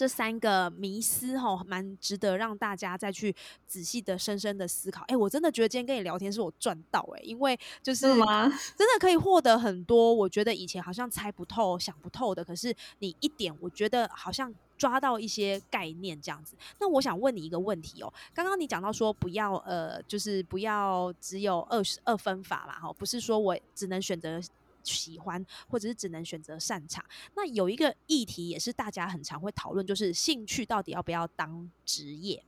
[0.00, 3.36] 这三个迷思哈，蛮值得让大家再去
[3.66, 5.04] 仔细的、深深的思考。
[5.08, 8.06] 哎，我真的觉得今天跟你聊天是我赚到哎，因为就是
[8.74, 16.56] 真的可以获得很多，我觉得以前好像猜不透、想不透的，可是你一点，我觉得好像抓到一些概念这样子。
[16.78, 24.40] 那我想问你一个问题哦，刚刚你讲到说不要呃，就是不要只有二十二分法嘛，哈，不是说我只能选择。
[24.82, 27.04] 喜欢，或者是只能选择擅长。
[27.34, 32.44] 那有一个议题也是大家很常会讨论，就是兴趣到底要不要当职业？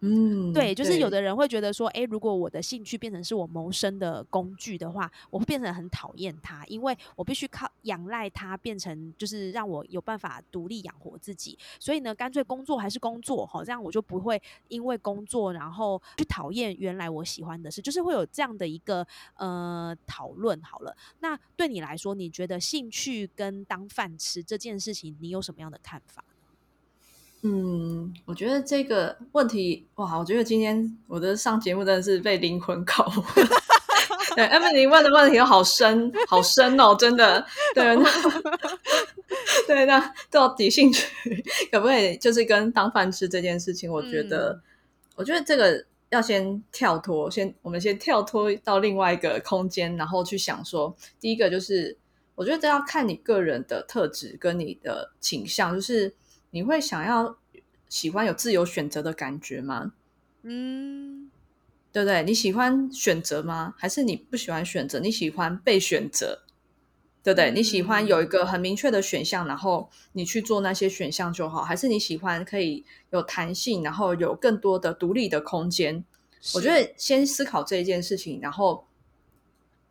[0.00, 11.58] 嗯，对，就是有的人会觉得说，哎，如果我的兴趣变成是我谋生的工具的话，我会变成很讨厌它，因为我必须靠仰赖它，变成就是让我有办法独立养活自己。
[11.80, 20.60] 所以呢，干脆工作还是工作，好，这样我就不会因为工作然后去讨厌原来我喜欢的事，就是会有这样的一个呃讨论。
[20.62, 26.22] 好了，那对你来说，你觉得兴趣跟当饭吃这件事情，你有什么样的看法？
[27.48, 33.48] 嗯，我觉得这个问题哇，我觉得今天我的上节目真的是被灵魂拷问。
[34.34, 37.46] 对，艾米丽问的问题都好深，好深哦，真的。
[37.72, 38.04] 对，那
[39.68, 41.06] 对那到底兴趣
[41.70, 43.90] 可不可以就是跟当饭吃这件事情？
[43.90, 44.60] 我觉得，
[45.14, 51.96] 我觉得这个要先跳脱，先我们先跳脱到另外一个空间，然后去想说，第一个就是，
[52.34, 56.12] 我觉得这要看你个人的特质跟你的倾向，就是。
[56.56, 57.36] 你会想要
[57.86, 59.92] 喜欢有自由选择的感觉吗？
[60.40, 61.30] 嗯，
[61.92, 62.22] 对不对？
[62.22, 63.74] 你喜欢选择吗？
[63.76, 64.98] 还是你不喜欢选择？
[64.98, 66.44] 你喜欢被选择，
[67.22, 67.50] 对不对？
[67.50, 71.62] 你喜欢有一个很明确的选项，然后你去做那些选项就好？
[71.62, 76.02] 还是你喜欢可以有弹性，然后有更多的独立的空间？
[76.54, 78.86] 我觉得先思考这一件事情，然后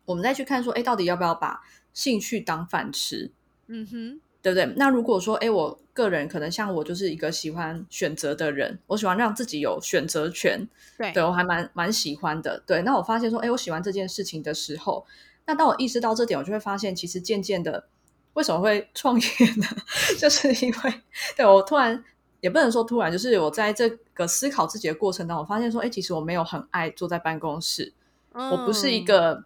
[0.04, 1.60] 我们再去看说，哎，到底要不要把
[1.94, 3.30] 兴趣当饭吃？
[3.68, 4.20] 嗯哼。
[4.42, 4.64] 对不对？
[4.76, 10.68] 那如果说，哎，我个人可能像我就是一个喜欢选择的人，我喜欢让自己有选择权，
[10.98, 12.62] 对，对我还蛮蛮喜欢的。
[12.66, 15.06] 对，那我发现说，哎，我喜欢这件事情的时候，
[15.46, 17.86] 那当我意识到这点，我就会发现，其实渐渐的，
[18.34, 19.26] 为什么会创业
[19.56, 19.66] 呢？
[20.20, 21.02] 就是因为，
[21.34, 22.04] 对我突然
[22.40, 27.94] 也不能说突然，就是我在这个思考自己的过程当中，我发现说，哎，其实我没有很爱坐在办公室，
[28.32, 29.44] 我不是一个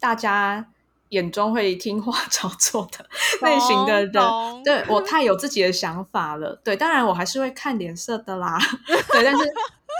[0.00, 0.68] 大家。
[1.14, 3.06] 眼中会听话 照做的
[3.40, 4.12] 类型的人。
[4.64, 6.60] 对我太有自己的想法了。
[6.64, 8.58] 对，当然我还是会看脸色的啦。
[9.12, 9.44] 对，但是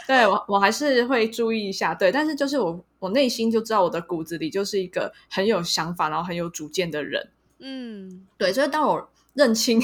[0.06, 1.94] 对我我还是会注意一下。
[1.94, 7.30] 对，但是就是我我内心就知道我的骨子里就是一个很有想法，然后很有主见的人。
[7.60, 9.80] 嗯，对，所以当我认清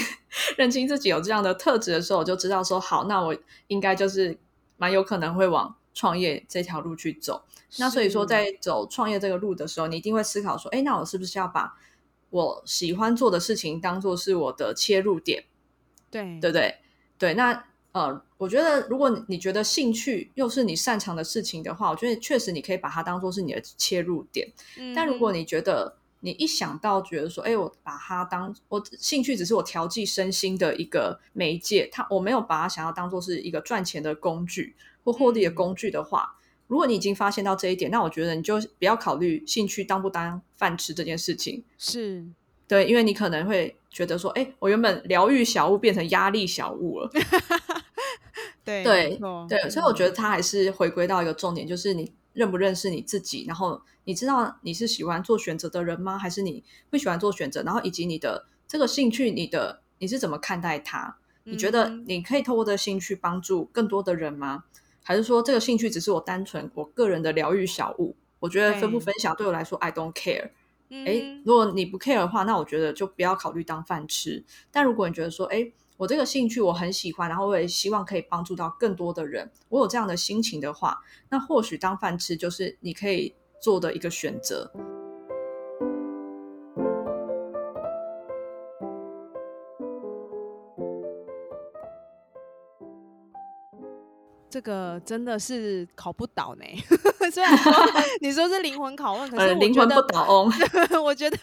[0.56, 3.34] 认清自己有这样的特质的时候，我就知道说好，那我
[3.68, 4.36] 应该就是
[4.76, 7.42] 蛮有可能会往创业这条路去走。
[7.78, 11.72] 那所以说，在走创业这个路的时候，你一定会思考说，哎，那我是不是要把
[12.30, 15.44] 我喜欢做的事情当做是我的切入点？
[16.10, 16.74] 对，对不对？
[17.16, 24.48] 对，那呃，我觉得如果你觉得兴趣又是你擅长的事情的话，我觉得确实你可以把它当做是你的切入点。
[24.94, 36.36] 但如果你觉得你一想到觉得说，哎，我把它当我兴趣只是我调剂身心的一个媒介，它我没有把它想要当做是一个赚钱的工具或获利的工具的话。
[36.70, 41.64] 如果你已经发现到这一点，那我觉得你就不要考虑兴趣当不当饭吃这件事情。
[41.76, 42.24] 是
[42.68, 47.10] 对，因为你可能会觉得说，哎，我原本疗愈小物变成压力小物了。
[48.64, 56.16] 对对对，所以我觉得它还是回归到一个重点，就是你认不认识你自己，然后你知道你是喜欢做选择的人吗？
[56.16, 57.64] 还是你不喜欢做选择？
[57.64, 61.16] 然后以及你的这个兴趣，你的你是怎么看待它？
[61.42, 64.62] 你觉得你可以透过这兴趣帮助更多的人吗？
[65.10, 68.14] 还是说这个兴趣只是我单纯我个人的疗愈小物？
[68.38, 70.50] 我觉得分不分享对我来说，I don't care。
[70.88, 74.44] 哎，如果你不 care 的话，那我觉得就不要考虑当饭吃。
[74.70, 84.70] 但如果你觉得说，哎，我这个兴趣我很喜欢，然后我也希望可以帮助到更多的人，我有这样的心情的话，那或许当饭吃就是你可以做的一个选择。
[94.60, 96.64] 这个真的是考不倒呢。
[97.32, 97.72] 虽然说
[98.20, 100.52] 你说是灵魂拷问，可是灵魂不倒翁。
[101.02, 101.38] 我觉得，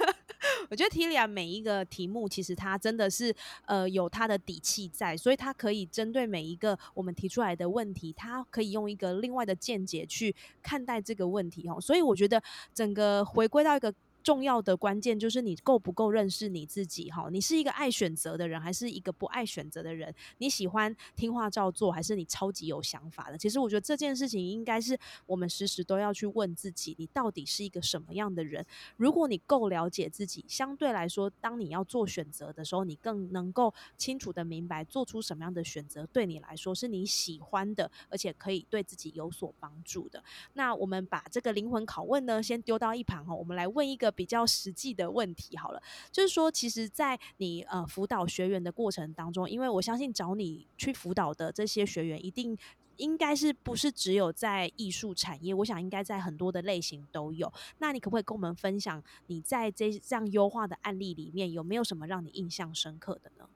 [0.69, 11.81] 我觉得 Tilia 每一个题目，其实他真的是呃有他的底气在，所以他可以针对每一个我们提出来的问题，他可以用一个另外的见解去看待这个问题哦。
[11.81, 12.39] 所以我觉得
[12.71, 13.91] 整个回归到一个。
[14.23, 17.29] 重要的关键就是你够不够认识你自己哈？
[17.31, 20.13] 你是一个爱选择的人，还是一个不爱选择的人？
[20.39, 23.37] 你喜欢听话照做，还是你超级有想法的？
[23.37, 28.65] 其实我觉得这件事情应该是我们时时都要去问自己：你到底是一个什么样的人？
[28.97, 40.21] 如果你够了解自己，相对来说，当你要做选择的时候，你更能够清楚的明白做出什么样的选择对你来说是你喜欢的，而且可以对自己有所帮助的。
[40.51, 44.13] 那我们把这个灵魂拷问呢，先丢到一旁哈，我们来问一个。
[44.17, 52.57] 比较实际的问题好了，就是说，其实，在你呃辅导学员的过程当中，因为我相信找你去辅导的这些学员，一定
[52.97, 55.53] 应该是不是只有在艺术产业？
[55.53, 57.53] 我想应该在很多的类型都有。
[57.77, 63.47] 那你可不可以跟我们分享，你在这这样优化的案例里面，有没有什么让你印象深刻的呢？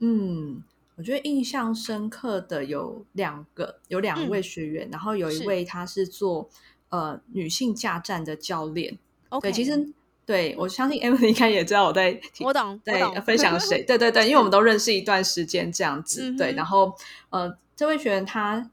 [0.00, 0.62] 嗯，
[0.96, 6.50] 我觉得印象深刻的有两个，有两位学员，然后有一位他是做
[6.90, 8.98] 呃女性驾站的教练。
[9.40, 9.92] 对，其实
[10.26, 16.52] 对我相信 Emily 应该也知道我在我懂在分享谁， 对对对，因为我们都认识一段时间这样子，对。
[16.52, 16.94] 然后
[17.30, 18.70] 呃，这位学员他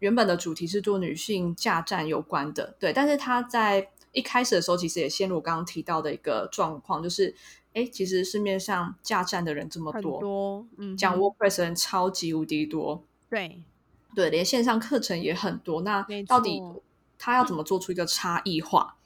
[0.00, 2.92] 原本的主题是做女性驾站有关的，对。
[2.92, 7.34] 但是他在一开始的时候，其实也陷入刚刚提到的一个状况，就是
[7.74, 13.62] 哎，其实市面上驾站的人这么多，多，嗯，讲 WordPress 的人超级无敌多，对
[14.14, 15.82] 对，连线上课程也很多。
[15.82, 16.60] 那到底
[17.18, 18.96] 他要怎么做出一个差异化？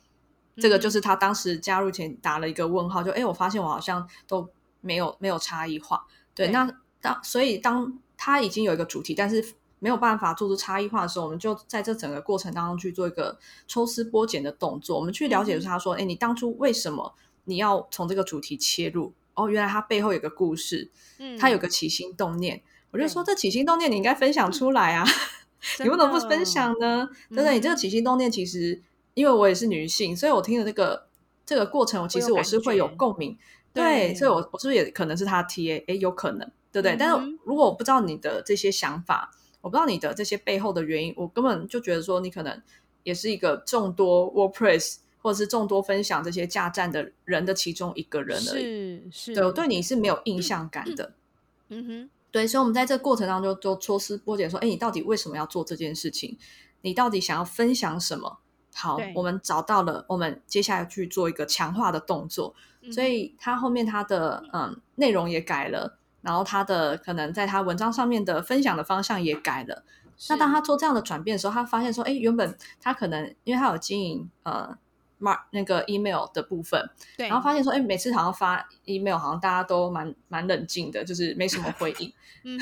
[0.58, 4.48] 这个就是他当时加入前打了一个问号，就哎，我发现我好像都
[4.80, 6.06] 没有没有差异化。
[6.34, 13.38] 对，那当所以当他已经有一个主题，但是没有办法做出差异化的时候，我们就在这整个过程当中去做一个
[13.68, 19.12] 抽丝剥茧的动作，我们去了解他说，哎，你当初为什么你要从这个主题切入？
[19.34, 22.62] 哦，原来他背后有个故事，嗯，他有个起心动念。
[22.92, 25.04] 我就说，这起心动念你应该分享出来啊，
[25.80, 27.06] 你为什么不分享呢？
[27.28, 27.52] 真的？
[27.52, 28.82] 你这个起心动念其实。
[29.16, 31.06] 因为我也是女性，所以我听的这个
[31.46, 33.36] 这个过程，我其实我是会有共鸣。
[33.72, 35.84] 对，所以我我是不是也可能是他 T A？
[35.88, 36.40] 哎，有可能，
[36.70, 36.94] 对不对？
[36.98, 39.30] 但是如果我不知道你的这些想法，
[39.62, 42.62] 我不知道你的这些背后的原因，我根本就觉得说你可能
[43.04, 48.62] 也是一个众多 WordPress 或者是众多分享这些架站的人的其中一个人而已。
[48.62, 51.14] 是是，对我对你是没有印象感的。
[51.68, 56.36] 嗯哼，对，所以我们在这个过程当中就抽丝剥茧，说，哎，你到底为什么要做这件事情？
[56.82, 58.38] 你到底想要分享什么？
[58.76, 62.54] 好，我们找到了，我们接下来去做一个强化的动作。
[62.92, 69.82] 所以他后面他的嗯内容也改了，然后他的可能在他文章上面的分享的方向也改了。
[70.28, 74.78] 那当他做这样的转变的时候，他发现说，哎，原本他可能因为他有经营呃
[75.20, 82.12] mark 那个 email 的部分，对，然后发现说，哎，每次好像发 email，好像大家都蛮蛮冷静的，就是没什么回应，
[82.44, 82.56] 嗯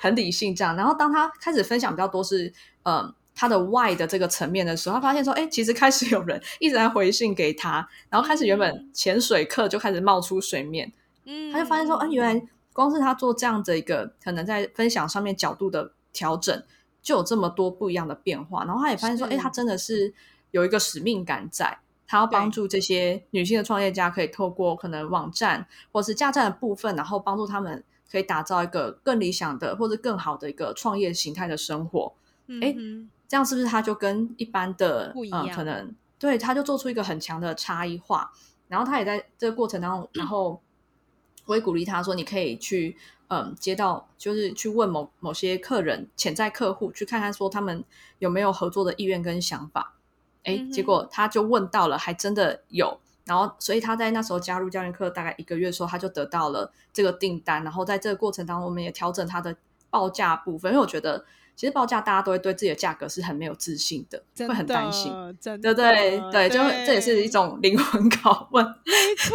[0.00, 0.74] 很理性这样。
[0.74, 2.52] 然后当他开始分享比较多是，
[2.84, 10.90] 嗯，他的 why 的这个层面的时候，他发现说，哎，其实开始有人一直在回信给他，然后开始原本潜水课就开始冒出水面，
[11.26, 16.64] 嗯他就发现说，哎，原来光是他做这样的一个可能在分享上面角度的调整，
[17.02, 18.64] 就有这么多不一样的变化。
[18.64, 20.12] 然后他也发现说，是哎，他真的是
[20.50, 21.78] 有一个使命感在。
[22.08, 32.14] 他要帮助这些女性的创业家，可以透过可能网站或是架站的部分，然后帮助他们可以打造一个更理想的或者更好的一个创业形态的生活。
[32.62, 38.32] 哎嗯这样是不是他就跟一般的呃不一样可能对他就做出一个很强的差异化？
[38.68, 40.60] 然后他也在这个过程当中，然后
[41.44, 42.96] 我也鼓励他说，你可以去
[43.28, 47.84] 嗯接到就是去问某某些客人潜在客户，去看看说他们
[48.18, 49.94] 有没有合作的意愿跟想法。
[50.44, 53.00] 哎，结果他就问到了，还真的有。
[53.24, 57.64] 然后，所以他在那时候加入教练课大概一个月的时候，他就得到了这个订单。
[57.64, 59.56] 然后在这个过程当中，我们也调整他的
[59.90, 61.24] 报价部分，因为我觉得
[61.56, 65.10] 其实报价大家都会对自己的价格是很没有自信的，真会很担心，
[65.42, 68.62] 对的对对，就会这也是一种灵魂拷问。
[68.64, 69.34] 没错，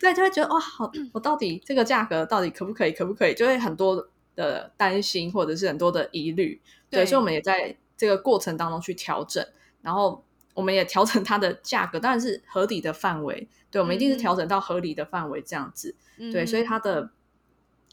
[0.00, 6.60] 对，就会觉得哇，好，我到底这个价格到底可不可以，可不可以，就会很多的担心或者是很多的疑虑。
[6.88, 9.44] 对，对所以我们也在这个过程当中去调整，
[9.82, 10.24] 然后
[10.54, 13.48] 我们也调整它的价格，当然是合理的范围。
[13.72, 15.96] 对，我们一定是调整到合理的范围这样子。
[16.32, 17.10] 对，所以嗯他的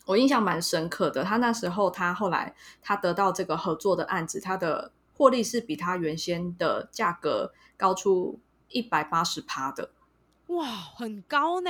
[0.06, 1.24] 我印象蛮深刻的。
[1.24, 8.40] 他那时候，他后来他得到这个合作的案子，他的获利是比他原先的价格高出
[8.70, 9.92] 一百八十趴的。
[10.48, 11.70] 哇，很高呢，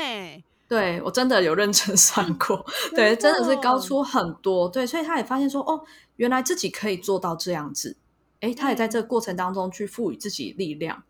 [0.68, 2.66] 对我真的有认真算过，
[2.96, 4.68] 对，真的是高出很多。
[4.70, 5.84] 对，所以他也发现说，哦，
[6.16, 7.98] 原来自己可以做到这样子。
[8.40, 11.04] 诶，他也在这个过程当中去赋予自己力量。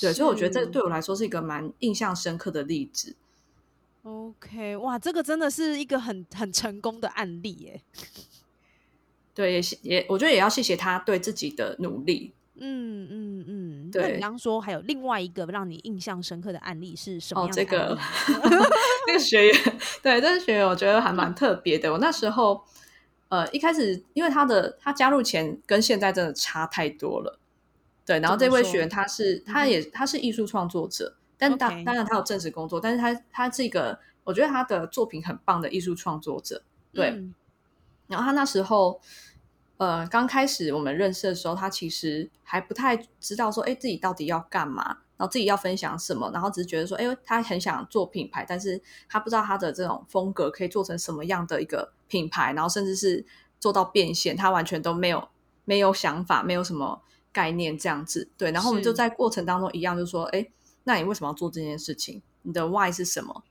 [0.00, 3.14] 对，所以我觉得这是对我来说是一个蛮印象深刻的例子。
[4.02, 7.82] OK，哇，这个真的是一个很很成功的案例耶。
[9.34, 12.32] 对，也谢也我觉得也要谢谢他对自己的努力。
[12.56, 18.64] 嗯嗯嗯，那对你刚刚说还有另外一个让你印象深刻的案例是什么哦，样的这个案例 呢？
[19.06, 21.90] 这个学员，对这个学员，我觉得还蛮特别的。
[21.90, 22.62] 我那时候，
[23.30, 27.38] 呃，一开始因为他的他加入前跟现在真的差太多了，
[28.04, 28.20] 对。
[28.20, 31.16] 然后这位学员他是他也他是艺术创作者，
[31.50, 36.62] 但当当然他有正式工作，但是他他是一个我觉得他的作品很棒的艺术创作者，
[36.92, 37.10] 对。
[37.10, 37.34] 嗯
[38.08, 39.00] 然后他那时候，
[39.78, 44.84] 呃，刚开始我们认识的时候，他其实还不太知道说，哎，自己到底要干嘛，
[45.16, 53.24] 然后自己要分享什么，然后只是觉得说，哎，他很想做品牌，但是他不知道他的这种风格可以做成什么样的一个品牌，然后甚至是
[53.58, 55.30] 做到变现，他完全都没有
[55.64, 57.00] 没有想法，没有什么
[57.32, 58.28] 概念这样子。
[58.36, 60.46] 对，然后我们就在过程当中一样，就说，哎，
[60.84, 62.22] 那你为什么要做这件事情？
[62.42, 63.44] 你的 why 是什么？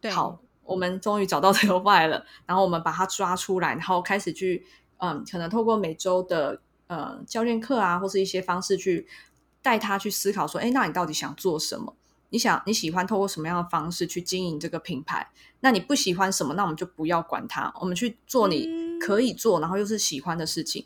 [0.00, 4.66] 对，好，我们终于找到这个 why 了，然后我们把它抓出来，然后开始去，
[4.98, 9.06] 嗯，可能透过每周的呃教练课啊，或是一些方式去
[9.62, 11.94] 带他去思考说，哎，那你到底想做什么？
[12.28, 15.30] 你想你喜欢透过什么样的方式去经营这个品牌？
[15.60, 20.84] 那你不喜欢什么，那我们就不要管它，我们去做你嗯可以做，然后又是喜欢的事情。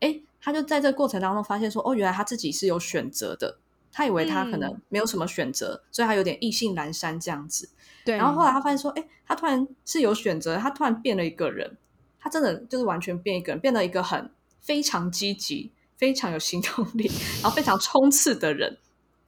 [0.00, 3.58] 哎，他就在这个过程当中发现说，哦，原来他自己是有选择的。
[3.94, 7.68] 他以为他可能嗯没有什么选择，所以他有点意兴阑珊这样子。
[8.04, 11.76] 对，然后后来他发现说，哎，他突然是有选择，他突然变了一个人，
[12.18, 14.28] 他真的就是完全变一个人，变了一个很
[14.60, 17.08] 非常积极、非常有行动力，
[17.40, 18.76] 然后非常冲刺的人。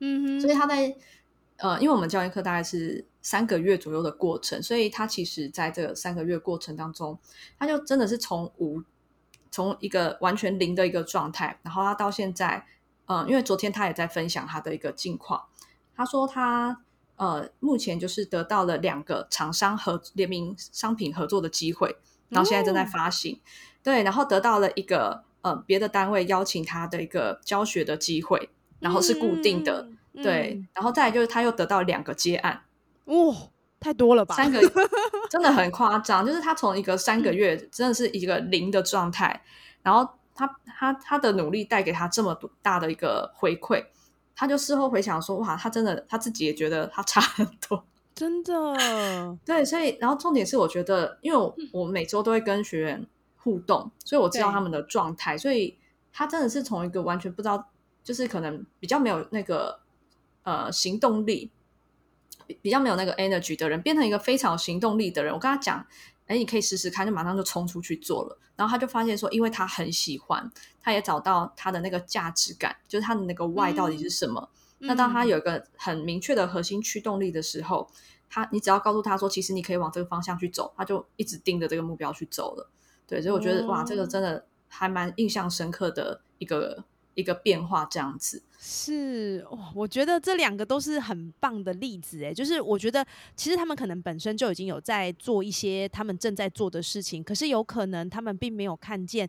[0.01, 0.95] 嗯哼，所以他在
[1.59, 7.19] 呃，因为我们教练课大概是三个月左右的过程，所以他其实在这个三个月过程当中，
[7.59, 8.83] 他就真的是从无
[9.51, 12.67] 从一个完全零的一个状态，然后他到现在，
[13.07, 15.45] 嗯、因为昨天他也在分享他的一个近况，
[15.95, 16.83] 他说他
[17.17, 21.97] 呃目前就是得到了两个厂商合联名商品合作的机会，
[22.29, 22.89] 然后现在正在哦。
[22.93, 23.41] 发行，
[23.83, 28.51] 对，然后得到了一个呃别的单位邀请他的一个教学的机会，
[28.81, 29.89] 然后是固定的。
[30.13, 32.63] 嗯，对，然后再来就是他又得到两个接案，
[33.05, 33.37] 嗯，哇，
[33.79, 34.35] 太多了吧？
[34.35, 34.61] 三个。
[35.29, 39.43] 真的很夸张，就是他从一个三个月真的是一个零的状态，
[39.83, 43.85] 然后他他他的努力带给他这么多大的一个回馈，
[44.35, 47.85] 他就事后回想说，哇，他真的他自己也觉得他差很多。
[48.17, 48.75] 真的，
[49.45, 53.07] 对，所以然后重点是，我觉得因为我我每周都会跟学员
[53.37, 55.77] 互动，所以我知道他们的状态，所以
[56.15, 57.69] 他真的是从一个完全不知道，
[58.03, 59.81] 就是可能比较没有那个
[60.45, 61.51] 呃行动力，
[62.47, 65.35] 比比较没有那个 energy 的人，变成一个非常有行动力的人。
[65.35, 65.87] 我跟他讲，
[66.27, 68.39] 哎，你可以试试看，就马上就冲出去做了。
[68.57, 70.51] 然后他就发现说，因为他很喜欢，
[70.81, 74.49] 他也找到他的那个价值感，就是他的那个 why 到底是什么。
[74.79, 77.89] 那当他有一个很明确的核心驱动力的时候，
[78.29, 82.71] 他你只要告诉他说，其实你可以往这个方向去走，他就一直盯着这个目标去走了。
[83.07, 86.85] 对，所以我觉得哇，这个真的还蛮印象深刻的一个
[87.17, 88.41] 一个变化，这样子。
[88.57, 89.45] 是，
[89.75, 93.05] 我觉得这两个都是很棒的例子，哎，就是我觉得
[93.35, 99.29] 其实他们可能本身就已经有在做一些他们正在做的事情，可是有可能他们并没有看见，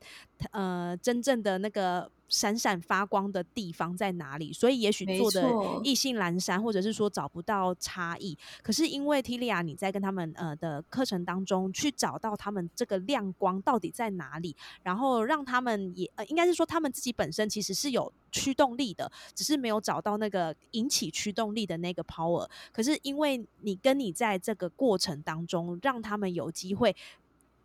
[0.51, 2.11] 呃，真正的那个。
[2.27, 4.51] 闪闪发光的地方在哪里？
[4.51, 5.49] 所以也许做的
[5.83, 8.37] 意兴阑珊，或者是说找不到差异。
[8.61, 22.47] 可是因为 Tilia，你在跟他们呃的课程当中去找到他们这个亮光到底在哪里，然后让他们也呃应该是说他们自己本身其实是有驱动力的，只是没有找到那个引起驱动力的那个 power。
[22.71, 26.95] 可是因为你跟你在这个过程当中，让他们有机会。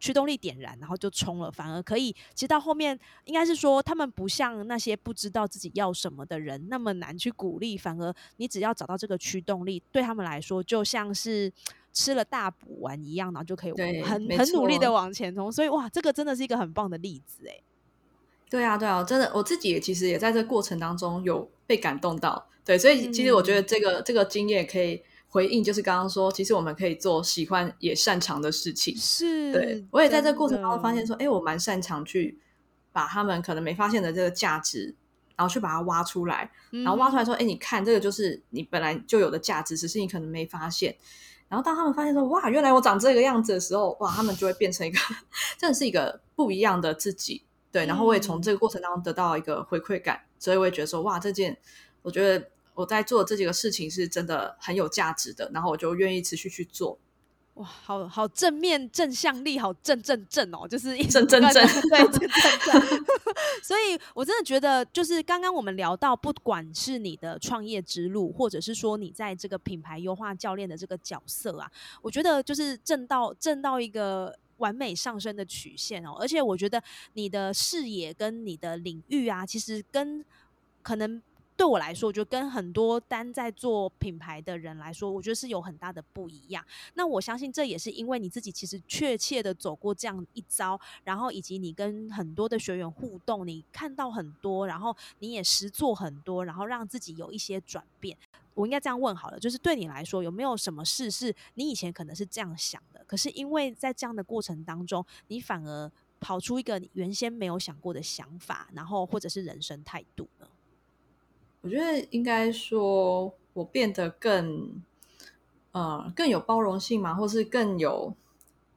[0.02, 2.10] 驱动力点燃，然后就冲了，反而可以。
[2.34, 11.52] 其实到后面，应该是说他们不像那些不知道自己要什么的人那么难去鼓励，反而你只要找到这个驱动力，对他们来说就像是
[11.92, 15.52] 吃了大补丸一样，然后就可以很很努力的往前冲。
[15.52, 17.60] 所以哇，这个真的是一个很棒的例子哎。
[18.50, 22.48] 对啊，对啊，真的，我自己也其实也在这过程当中有被感动到。
[22.64, 25.00] 对，所以其实我觉得这个这个经验可以。
[25.32, 28.94] 回应就是刚刚说，其实我们可以做喜欢也擅长的事情。
[28.94, 32.38] 是，对我也在这过程当中发现说，哎，我蛮擅长去
[32.92, 34.94] 把他们可能没发现的这个价值，
[35.34, 40.94] 然后去把它挖出来，然后挖出来说，哎，你看这个就是你本来就有的价值，只是你可能没发现。
[41.48, 44.98] 然后当他们发现说，哇，原来我长这个样子的时候，哇，他们就会变成一个
[45.56, 47.42] 真的是一个不一样的自己。
[47.70, 51.56] 对，然后我也从这个过程当中得到一个回馈感，所以我也觉得说，哇，这件
[52.02, 52.51] 我觉得。
[52.74, 56.98] 我在做这几个事情是真的很有价值的，然后我就愿意持续去做。
[57.54, 63.04] 哇，好好正面正向力，好正正正哦，就是一 正正正，对正正正。
[63.62, 71.70] 所以我真的觉得，就是刚刚我们聊到，不管是你的创业之路，或者是说你在这个品牌优化教练的这个角色啊，
[72.00, 76.16] 我觉得就是正到正到一个完美上升的曲线哦。
[76.18, 80.24] 而且我觉得你的视野跟你的领域啊，其实跟
[80.82, 81.22] 可能。
[81.56, 86.64] 对我来说，我觉得跟很多单在做品牌的人来说，我觉得是有很大的不一样。
[86.94, 98.16] 那我相信这也是因为你自己其实确切的走过这样一遭，然后以及你跟很多的学员互动，你看到很多，然后你也实做很多，然后让自己有一些转变。
[98.54, 105.90] 我应该这样问好了，就是对你来说，有没有什么事是你以前可能是这样想的，可是因为在这样的过程当中，你反而
[106.20, 110.46] 跑出一个你原先没有想过的想法，然后或者是人生态度呢？
[111.62, 114.82] 我觉得应该说，我变得更，
[115.70, 118.12] 呃，更有包容性嘛，或是更有，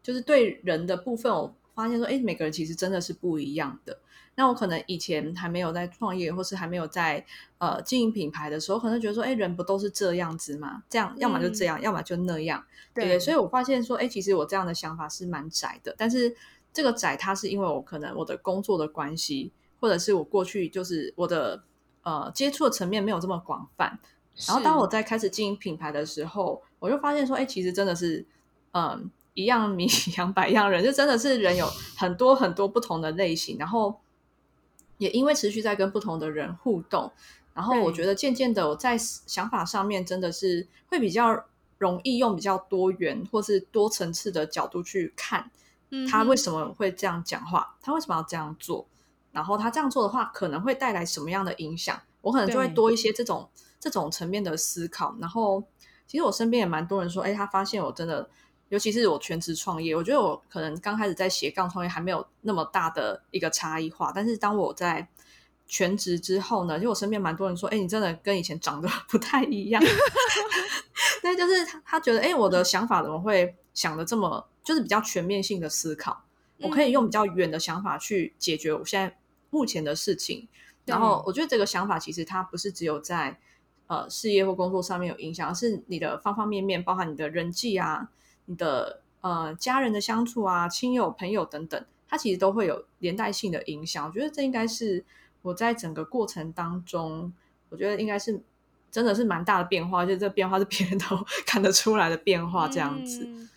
[0.03, 3.97] 就是对人的部分，我发现说，哎，每个人其实真的是不一样的。
[4.35, 7.25] 那我可能以前还没有在创业，或是还没有在
[7.57, 10.83] 呃经营品牌的时候，可能觉得说，哎，人不都是这样子吗？
[10.87, 12.63] 这样，要么就这样，要么就那样。
[12.93, 15.95] 对，所以我发现说，哎，其实我这样的想法是蛮窄的。
[15.97, 16.35] 但是
[16.71, 21.63] 这个窄，它是因为我可能我的工作的关系，或者是我过去就是我的。
[22.05, 23.97] 呃，接触的层面没有这么广泛。
[24.47, 28.23] 然后，当我在开始经营品牌的时候，我就发现说，哎，其实真的是，
[28.73, 29.87] 嗯，一样米
[30.17, 31.65] 养百样人，就真的是人有
[31.97, 33.57] 很多很多不同的类型。
[33.57, 33.99] 然后，
[34.99, 37.11] 也因为持续在跟不同的人互动，
[37.55, 41.45] 然后我觉得渐渐的，我在想法上面真的是会比较
[41.79, 45.49] 容易用比较多元或是多层次的角度去看
[46.09, 48.85] 他为什么会这样讲话，他为什么要这样做。
[49.35, 52.01] 然后他这样做的话，可能会带来什么样的影响？
[52.21, 53.49] 我可能就会多一些这种
[53.81, 55.13] 这种层面的思考。
[55.19, 55.61] 然后，
[56.07, 58.29] 其实我身边也蛮多人说，哎，他发现我真的，
[58.69, 64.13] 尤其是我全职创业，我觉得我可能刚开始在斜杠创业还没有那么大的一个差异化。
[64.15, 65.05] 但是当我在
[65.67, 69.83] 全职之后呢，就我身边蛮多人说，哎，你真的跟以前长得 不太一样。
[71.21, 76.23] 对，就是他他觉得，哎，我的想法怎么会想的这么，就是比较全面性的思考，
[76.61, 79.15] 我可以用比较远的想法去解决我现在。
[79.49, 80.47] 目前的事情，
[80.85, 83.39] 然后我觉得这个想法其实它不是只有在
[83.87, 88.09] 呃事业或工作上面有影响，而是你的方方面面，包含你的人际啊、
[88.45, 94.05] 你的呃家人的相处啊、亲友朋友等等，它其实都会有连带性的影响。
[94.05, 95.03] 我觉得这应该是
[95.41, 97.31] 我在整个过程当中，
[97.69, 98.41] 我觉得应该是
[98.91, 103.23] 真的是蛮大的变化，而且这变化是别人都 看得出来的变化，这样子。
[103.25, 103.49] 嗯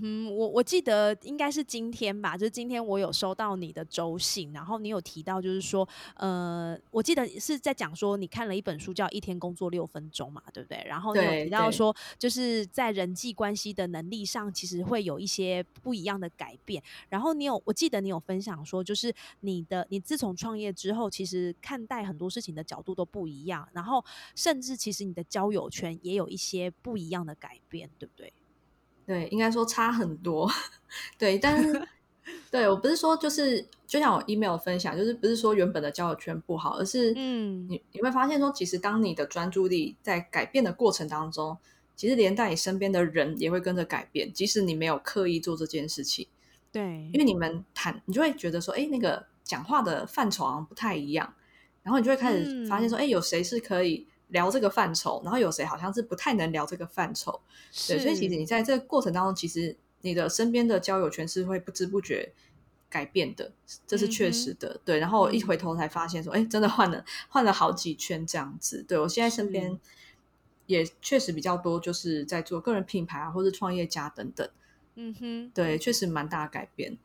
[0.00, 10.84] 哼，我我记得应该是今天吧，就是今天我有收到你的周信，然后你有提到就是说，呃，我记得是在讲说你看了一本书叫《一天工作六分钟》嘛，对不对？
[10.86, 16.82] 然后你有提到说，就是在人际关系的能力上，其实会有一些不一样的改变。
[17.08, 24.04] 然后你有，我记得你有分享说，就是你的你自从创业之后，其实看待很多事情的角度都不一样，然后
[24.36, 28.32] 甚至其实你的交友圈也有一些不一样的改变，对不对？
[29.06, 30.50] 对，应该说差很多。
[31.18, 31.88] 对，但是
[32.50, 41.58] 对我不是说就是就像我 email 分享，就是不是说原本的交友圈不好，而是嗯，你你会发现说，其实当你的专注力在改变的过程当中，
[41.94, 46.26] 其实连带你身边的人也会跟着改变，即使你没有刻意做这件事情。
[46.72, 46.82] 对，
[47.12, 51.34] 因为你们谈，你就会觉得说，哎，那个讲话的范畴好像不太一样，
[51.82, 54.06] 然后你就会开始发现说，哎，有谁是可以。
[54.34, 57.40] 聊这个范畴，然后有谁好像是不太能聊这个范畴，
[57.88, 62.32] 对，所以其实你在这个过程当中，其实你的身边的交友圈是会不知不觉
[62.90, 63.52] 改变的，
[63.86, 64.98] 这是确实的，对。
[64.98, 69.80] 然后一回头才发现说，哎，真的换了换了好几圈这样子，对我现在身边
[70.66, 74.48] 也确实比较多，就是在做个人品牌啊，或者创业家等等，
[74.96, 76.98] 嗯哼，对，确实蛮大的改变。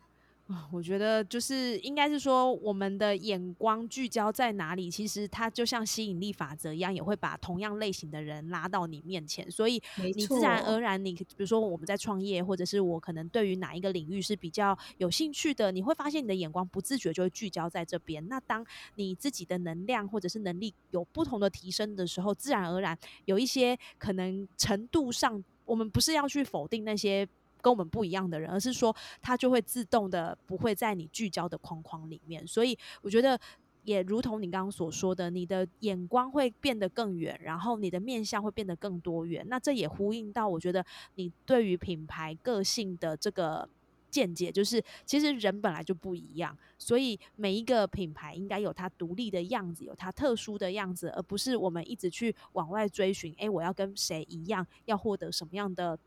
[0.49, 9.49] 啊，我觉得就是应该是说，我们的眼光聚焦在哪里，其实它就像吸引力法则一样，也会把同样类型的人拉到你面前。
[9.51, 18.27] 所以你自然而然，你比如说我们在创业，或者是我可能对于哪一个领域是比较有兴趣的，你会发现你的眼光不自觉就会聚焦在这边。
[18.27, 27.29] 那当你自己的能量或者是能力有不同的提升的时候，自然而然有一些可能程度上，我们不是要去否定那些。
[27.61, 33.39] 跟我们不一样的人，而是说他就会自动的不会在你聚焦的框框里面，所以我觉得
[33.83, 39.45] 也如同你刚刚所说的，你的眼光会变得更远，然后你的面相会变得更多元。
[39.49, 40.85] 那这也呼应到我觉得
[41.15, 43.67] 你对于品牌个性的这个
[44.11, 55.97] 见解，就是其实人本来就不一样，所以每一个品牌应该有它独立的样子，有它特殊的样子，而不是我们一直去往外追寻，哎，我要跟谁一样，要获得什么样的。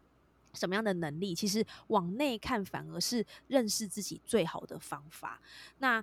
[0.54, 5.40] 什么样的能力，其实往内看反而是认识自己最好的方法。
[5.78, 6.02] 那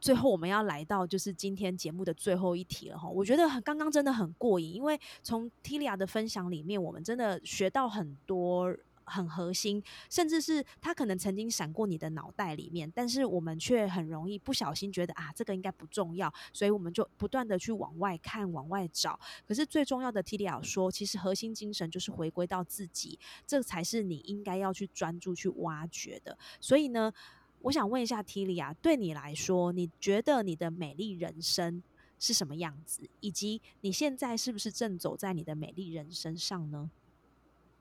[0.00, 8.76] 最后我们要来到就是今天节目的最后一题了哈，我觉得刚刚真的很过瘾，因为从 Tilia 的分享里面，我们真的学到很多。
[9.12, 19.20] 很核心，甚至是他可能曾经闪过你的脑袋里面，但是我们却很容易不小心觉得啊，这个应该不重要，所以我们就不断的去往外看、往外找。
[19.46, 26.38] 可是最重要的，T D L 说，其实核心精神就是回归到自己，这才是你应该要去专注去挖掘的。
[26.60, 27.12] 所以呢，
[27.60, 31.82] 我想问一下 T 莉啊，对你来说，你觉得你的美丽人生
[32.18, 33.08] 是什么样子？
[33.20, 36.90] 以及你现在是不是正走在你的美丽人生上呢？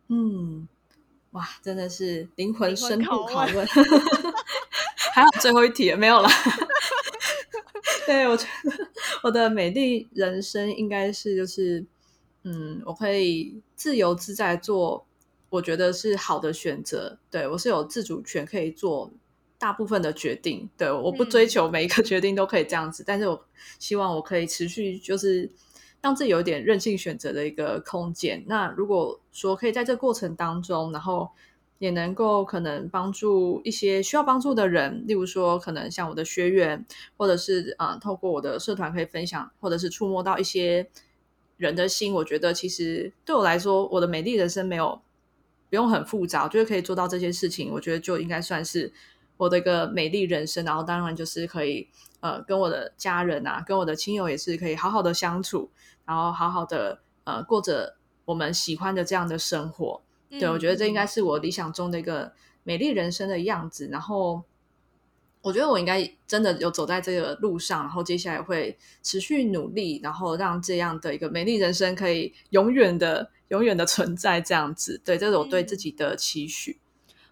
[0.07, 0.67] 嗯。
[1.32, 3.65] 哇，真的是灵魂深度拷问，
[5.13, 6.29] 还有最后一题没有了。
[8.05, 8.89] 对我觉得
[9.23, 11.86] 我的美丽人生应该是就是，
[12.43, 15.05] 嗯，我可以自由自在做
[15.49, 17.17] 我觉得是好的选择。
[17.29, 19.09] 对我是有自主权，可以做
[19.57, 20.69] 大部分的决定。
[20.77, 23.45] 对，我不追求每一个决定都可以这样子，但是我
[23.79, 25.49] 希望我可以持续就是。
[26.02, 28.43] 让自己有一点任性选择的一个空间。
[28.47, 31.30] 那如果说可以在这过程当中，然后
[31.78, 36.86] 也能够可能帮助一些需要帮助的人，例如说可能像我的学员，
[37.18, 40.88] 或者是啊，透过我的社团可以分享，或者是触摸到一些
[41.58, 42.14] 人的心。
[42.14, 45.02] 我觉得其实对我来说，我的美丽人生没有
[45.70, 47.72] 不用很复杂，我觉得可以做到这些事情。
[47.72, 48.93] 我觉得就应该算是
[49.38, 50.64] 我的一个美丽人生。
[50.64, 51.88] 然后当然就是可以
[52.22, 55.69] 呃，跟我的家人啊，跟我的亲友也是可以好好的相处。
[56.03, 57.95] 然后好好的呃过着
[58.26, 63.88] 我们喜欢的这样的生活，对我觉得这应该是我理想中的一个美丽人生的样子。
[63.88, 64.43] 然后
[65.41, 74.41] 我觉得我应该真的有走在这个路上，然后接下来会持续努力，然后让这样的一个美丽人生可以永远的、永远的存在。
[74.41, 76.82] 这样子，对，这是我对自己的期许。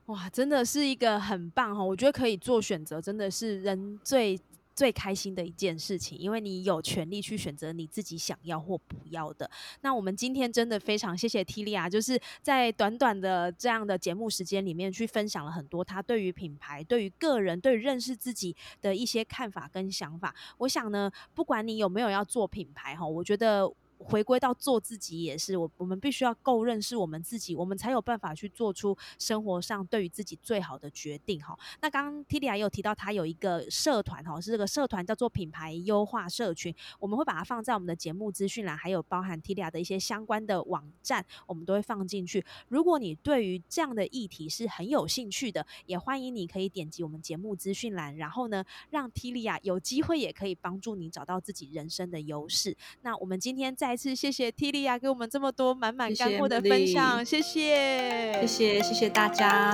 [0.06, 1.84] 哇，真的是一个很棒哈！
[1.84, 4.40] 我觉得可以做选择，真的是人最。
[4.80, 9.52] 最开心的一件事情，因为你有权利去选择你自己想要或不要的。
[9.82, 20.34] 那我们今天真的非常谢谢 Tilia，，就是在短短的这样的节目时间里面，去分享了很多他对于品牌、对于个人、对认识自己的一些看法跟想法。
[20.60, 23.70] 我想呢，不管你有没有要做品牌哈，我觉得。
[24.00, 31.58] 回归到做自己也是，我我们必须要够认识我们自己，我们才有办法去做出生活上对于自己最好的决定哈。
[31.82, 42.44] 那刚刚 Tilia 也有提到，他有一个社团哈，是这个社团叫做品牌优化社群，我们会把它放在我们的节目资讯栏，还有包含 Tilia 的一些相关的网站，我们都会放进去。
[42.70, 52.76] 如果你对于这样的议题是很有兴趣的，也欢迎你可以点击我们节目资讯栏，然后呢，让 Tilia 有机会也可以帮助你找到自己人生的优势。
[53.02, 59.72] 那我们今天在再次谢谢 T 莉亚给我们这么多满满干货的分享，谢谢，谢谢，谢谢大家。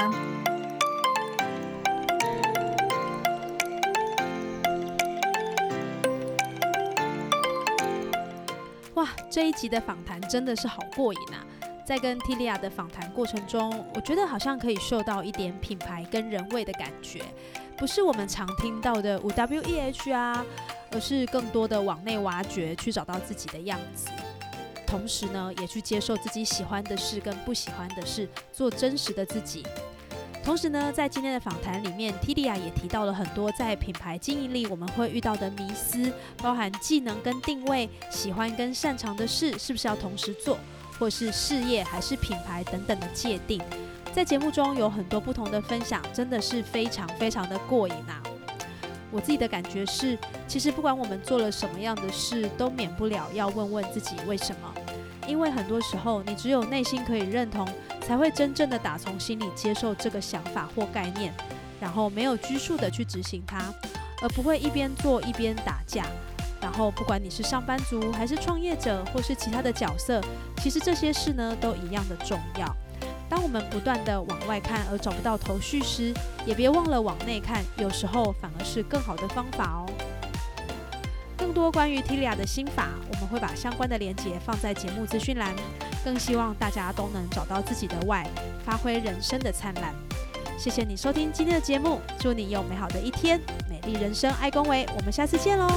[8.93, 11.45] 哇，这一集的访谈真的是好过瘾啊！
[11.85, 17.21] 在跟 T 莉亚的访谈过程中，我觉得好像可以嗅到一点品牌跟人味的感觉，
[17.77, 20.45] 不是我们常听到的五 W E H 啊。
[20.91, 24.07] 而是更多的往内挖掘，去找到自己的样子，
[24.87, 29.65] 同时呢，也去接受自己喜欢的事跟不喜欢的事，做真实的自己。
[30.41, 40.57] 同时呢，在今天的访谈里面，T 莉亚也提到了很多在品牌经营里我们会遇到的迷思，包含技能跟定位、喜欢跟擅长的事是不是要同时做，
[40.99, 43.61] 或是事业还是品牌等等的界定。
[44.13, 48.23] 在节目中有很多不同的分享，真的是非常非常的过瘾啊！
[49.11, 50.17] 我自己的感觉是，
[50.47, 54.73] 其实不管我们做了什么样的事，都免不了要问问自己为什么。
[55.27, 57.67] 因为很多时候，你只有内心可以认同，
[58.07, 61.33] 才会真正的打从心里接受这个想法或概念，
[61.79, 63.73] 然后没有拘束的去执行它，
[64.21, 66.05] 而不会一边做一边打架。
[66.65, 70.19] 然后，不管你是上班族，还是创业者，或是其他的角色，
[70.57, 72.75] 其实这些事呢，都一样的重要。
[73.29, 76.11] 当我们不断的往外看而找不到头绪时，
[76.43, 79.85] 也别忘了往内看，有时候反而是更好的方法哦。
[81.37, 85.53] 更多关于 Tilia 的心法，我们会把相关的链接放在节目资讯栏。
[86.03, 88.27] 更希望大家都能找到自己的外
[88.65, 89.93] 发挥人生的灿烂。
[90.57, 93.39] 谢谢你收听今天的节目，祝你有美好的一天，
[93.69, 95.67] 美丽人生爱恭维，我们下次见喽。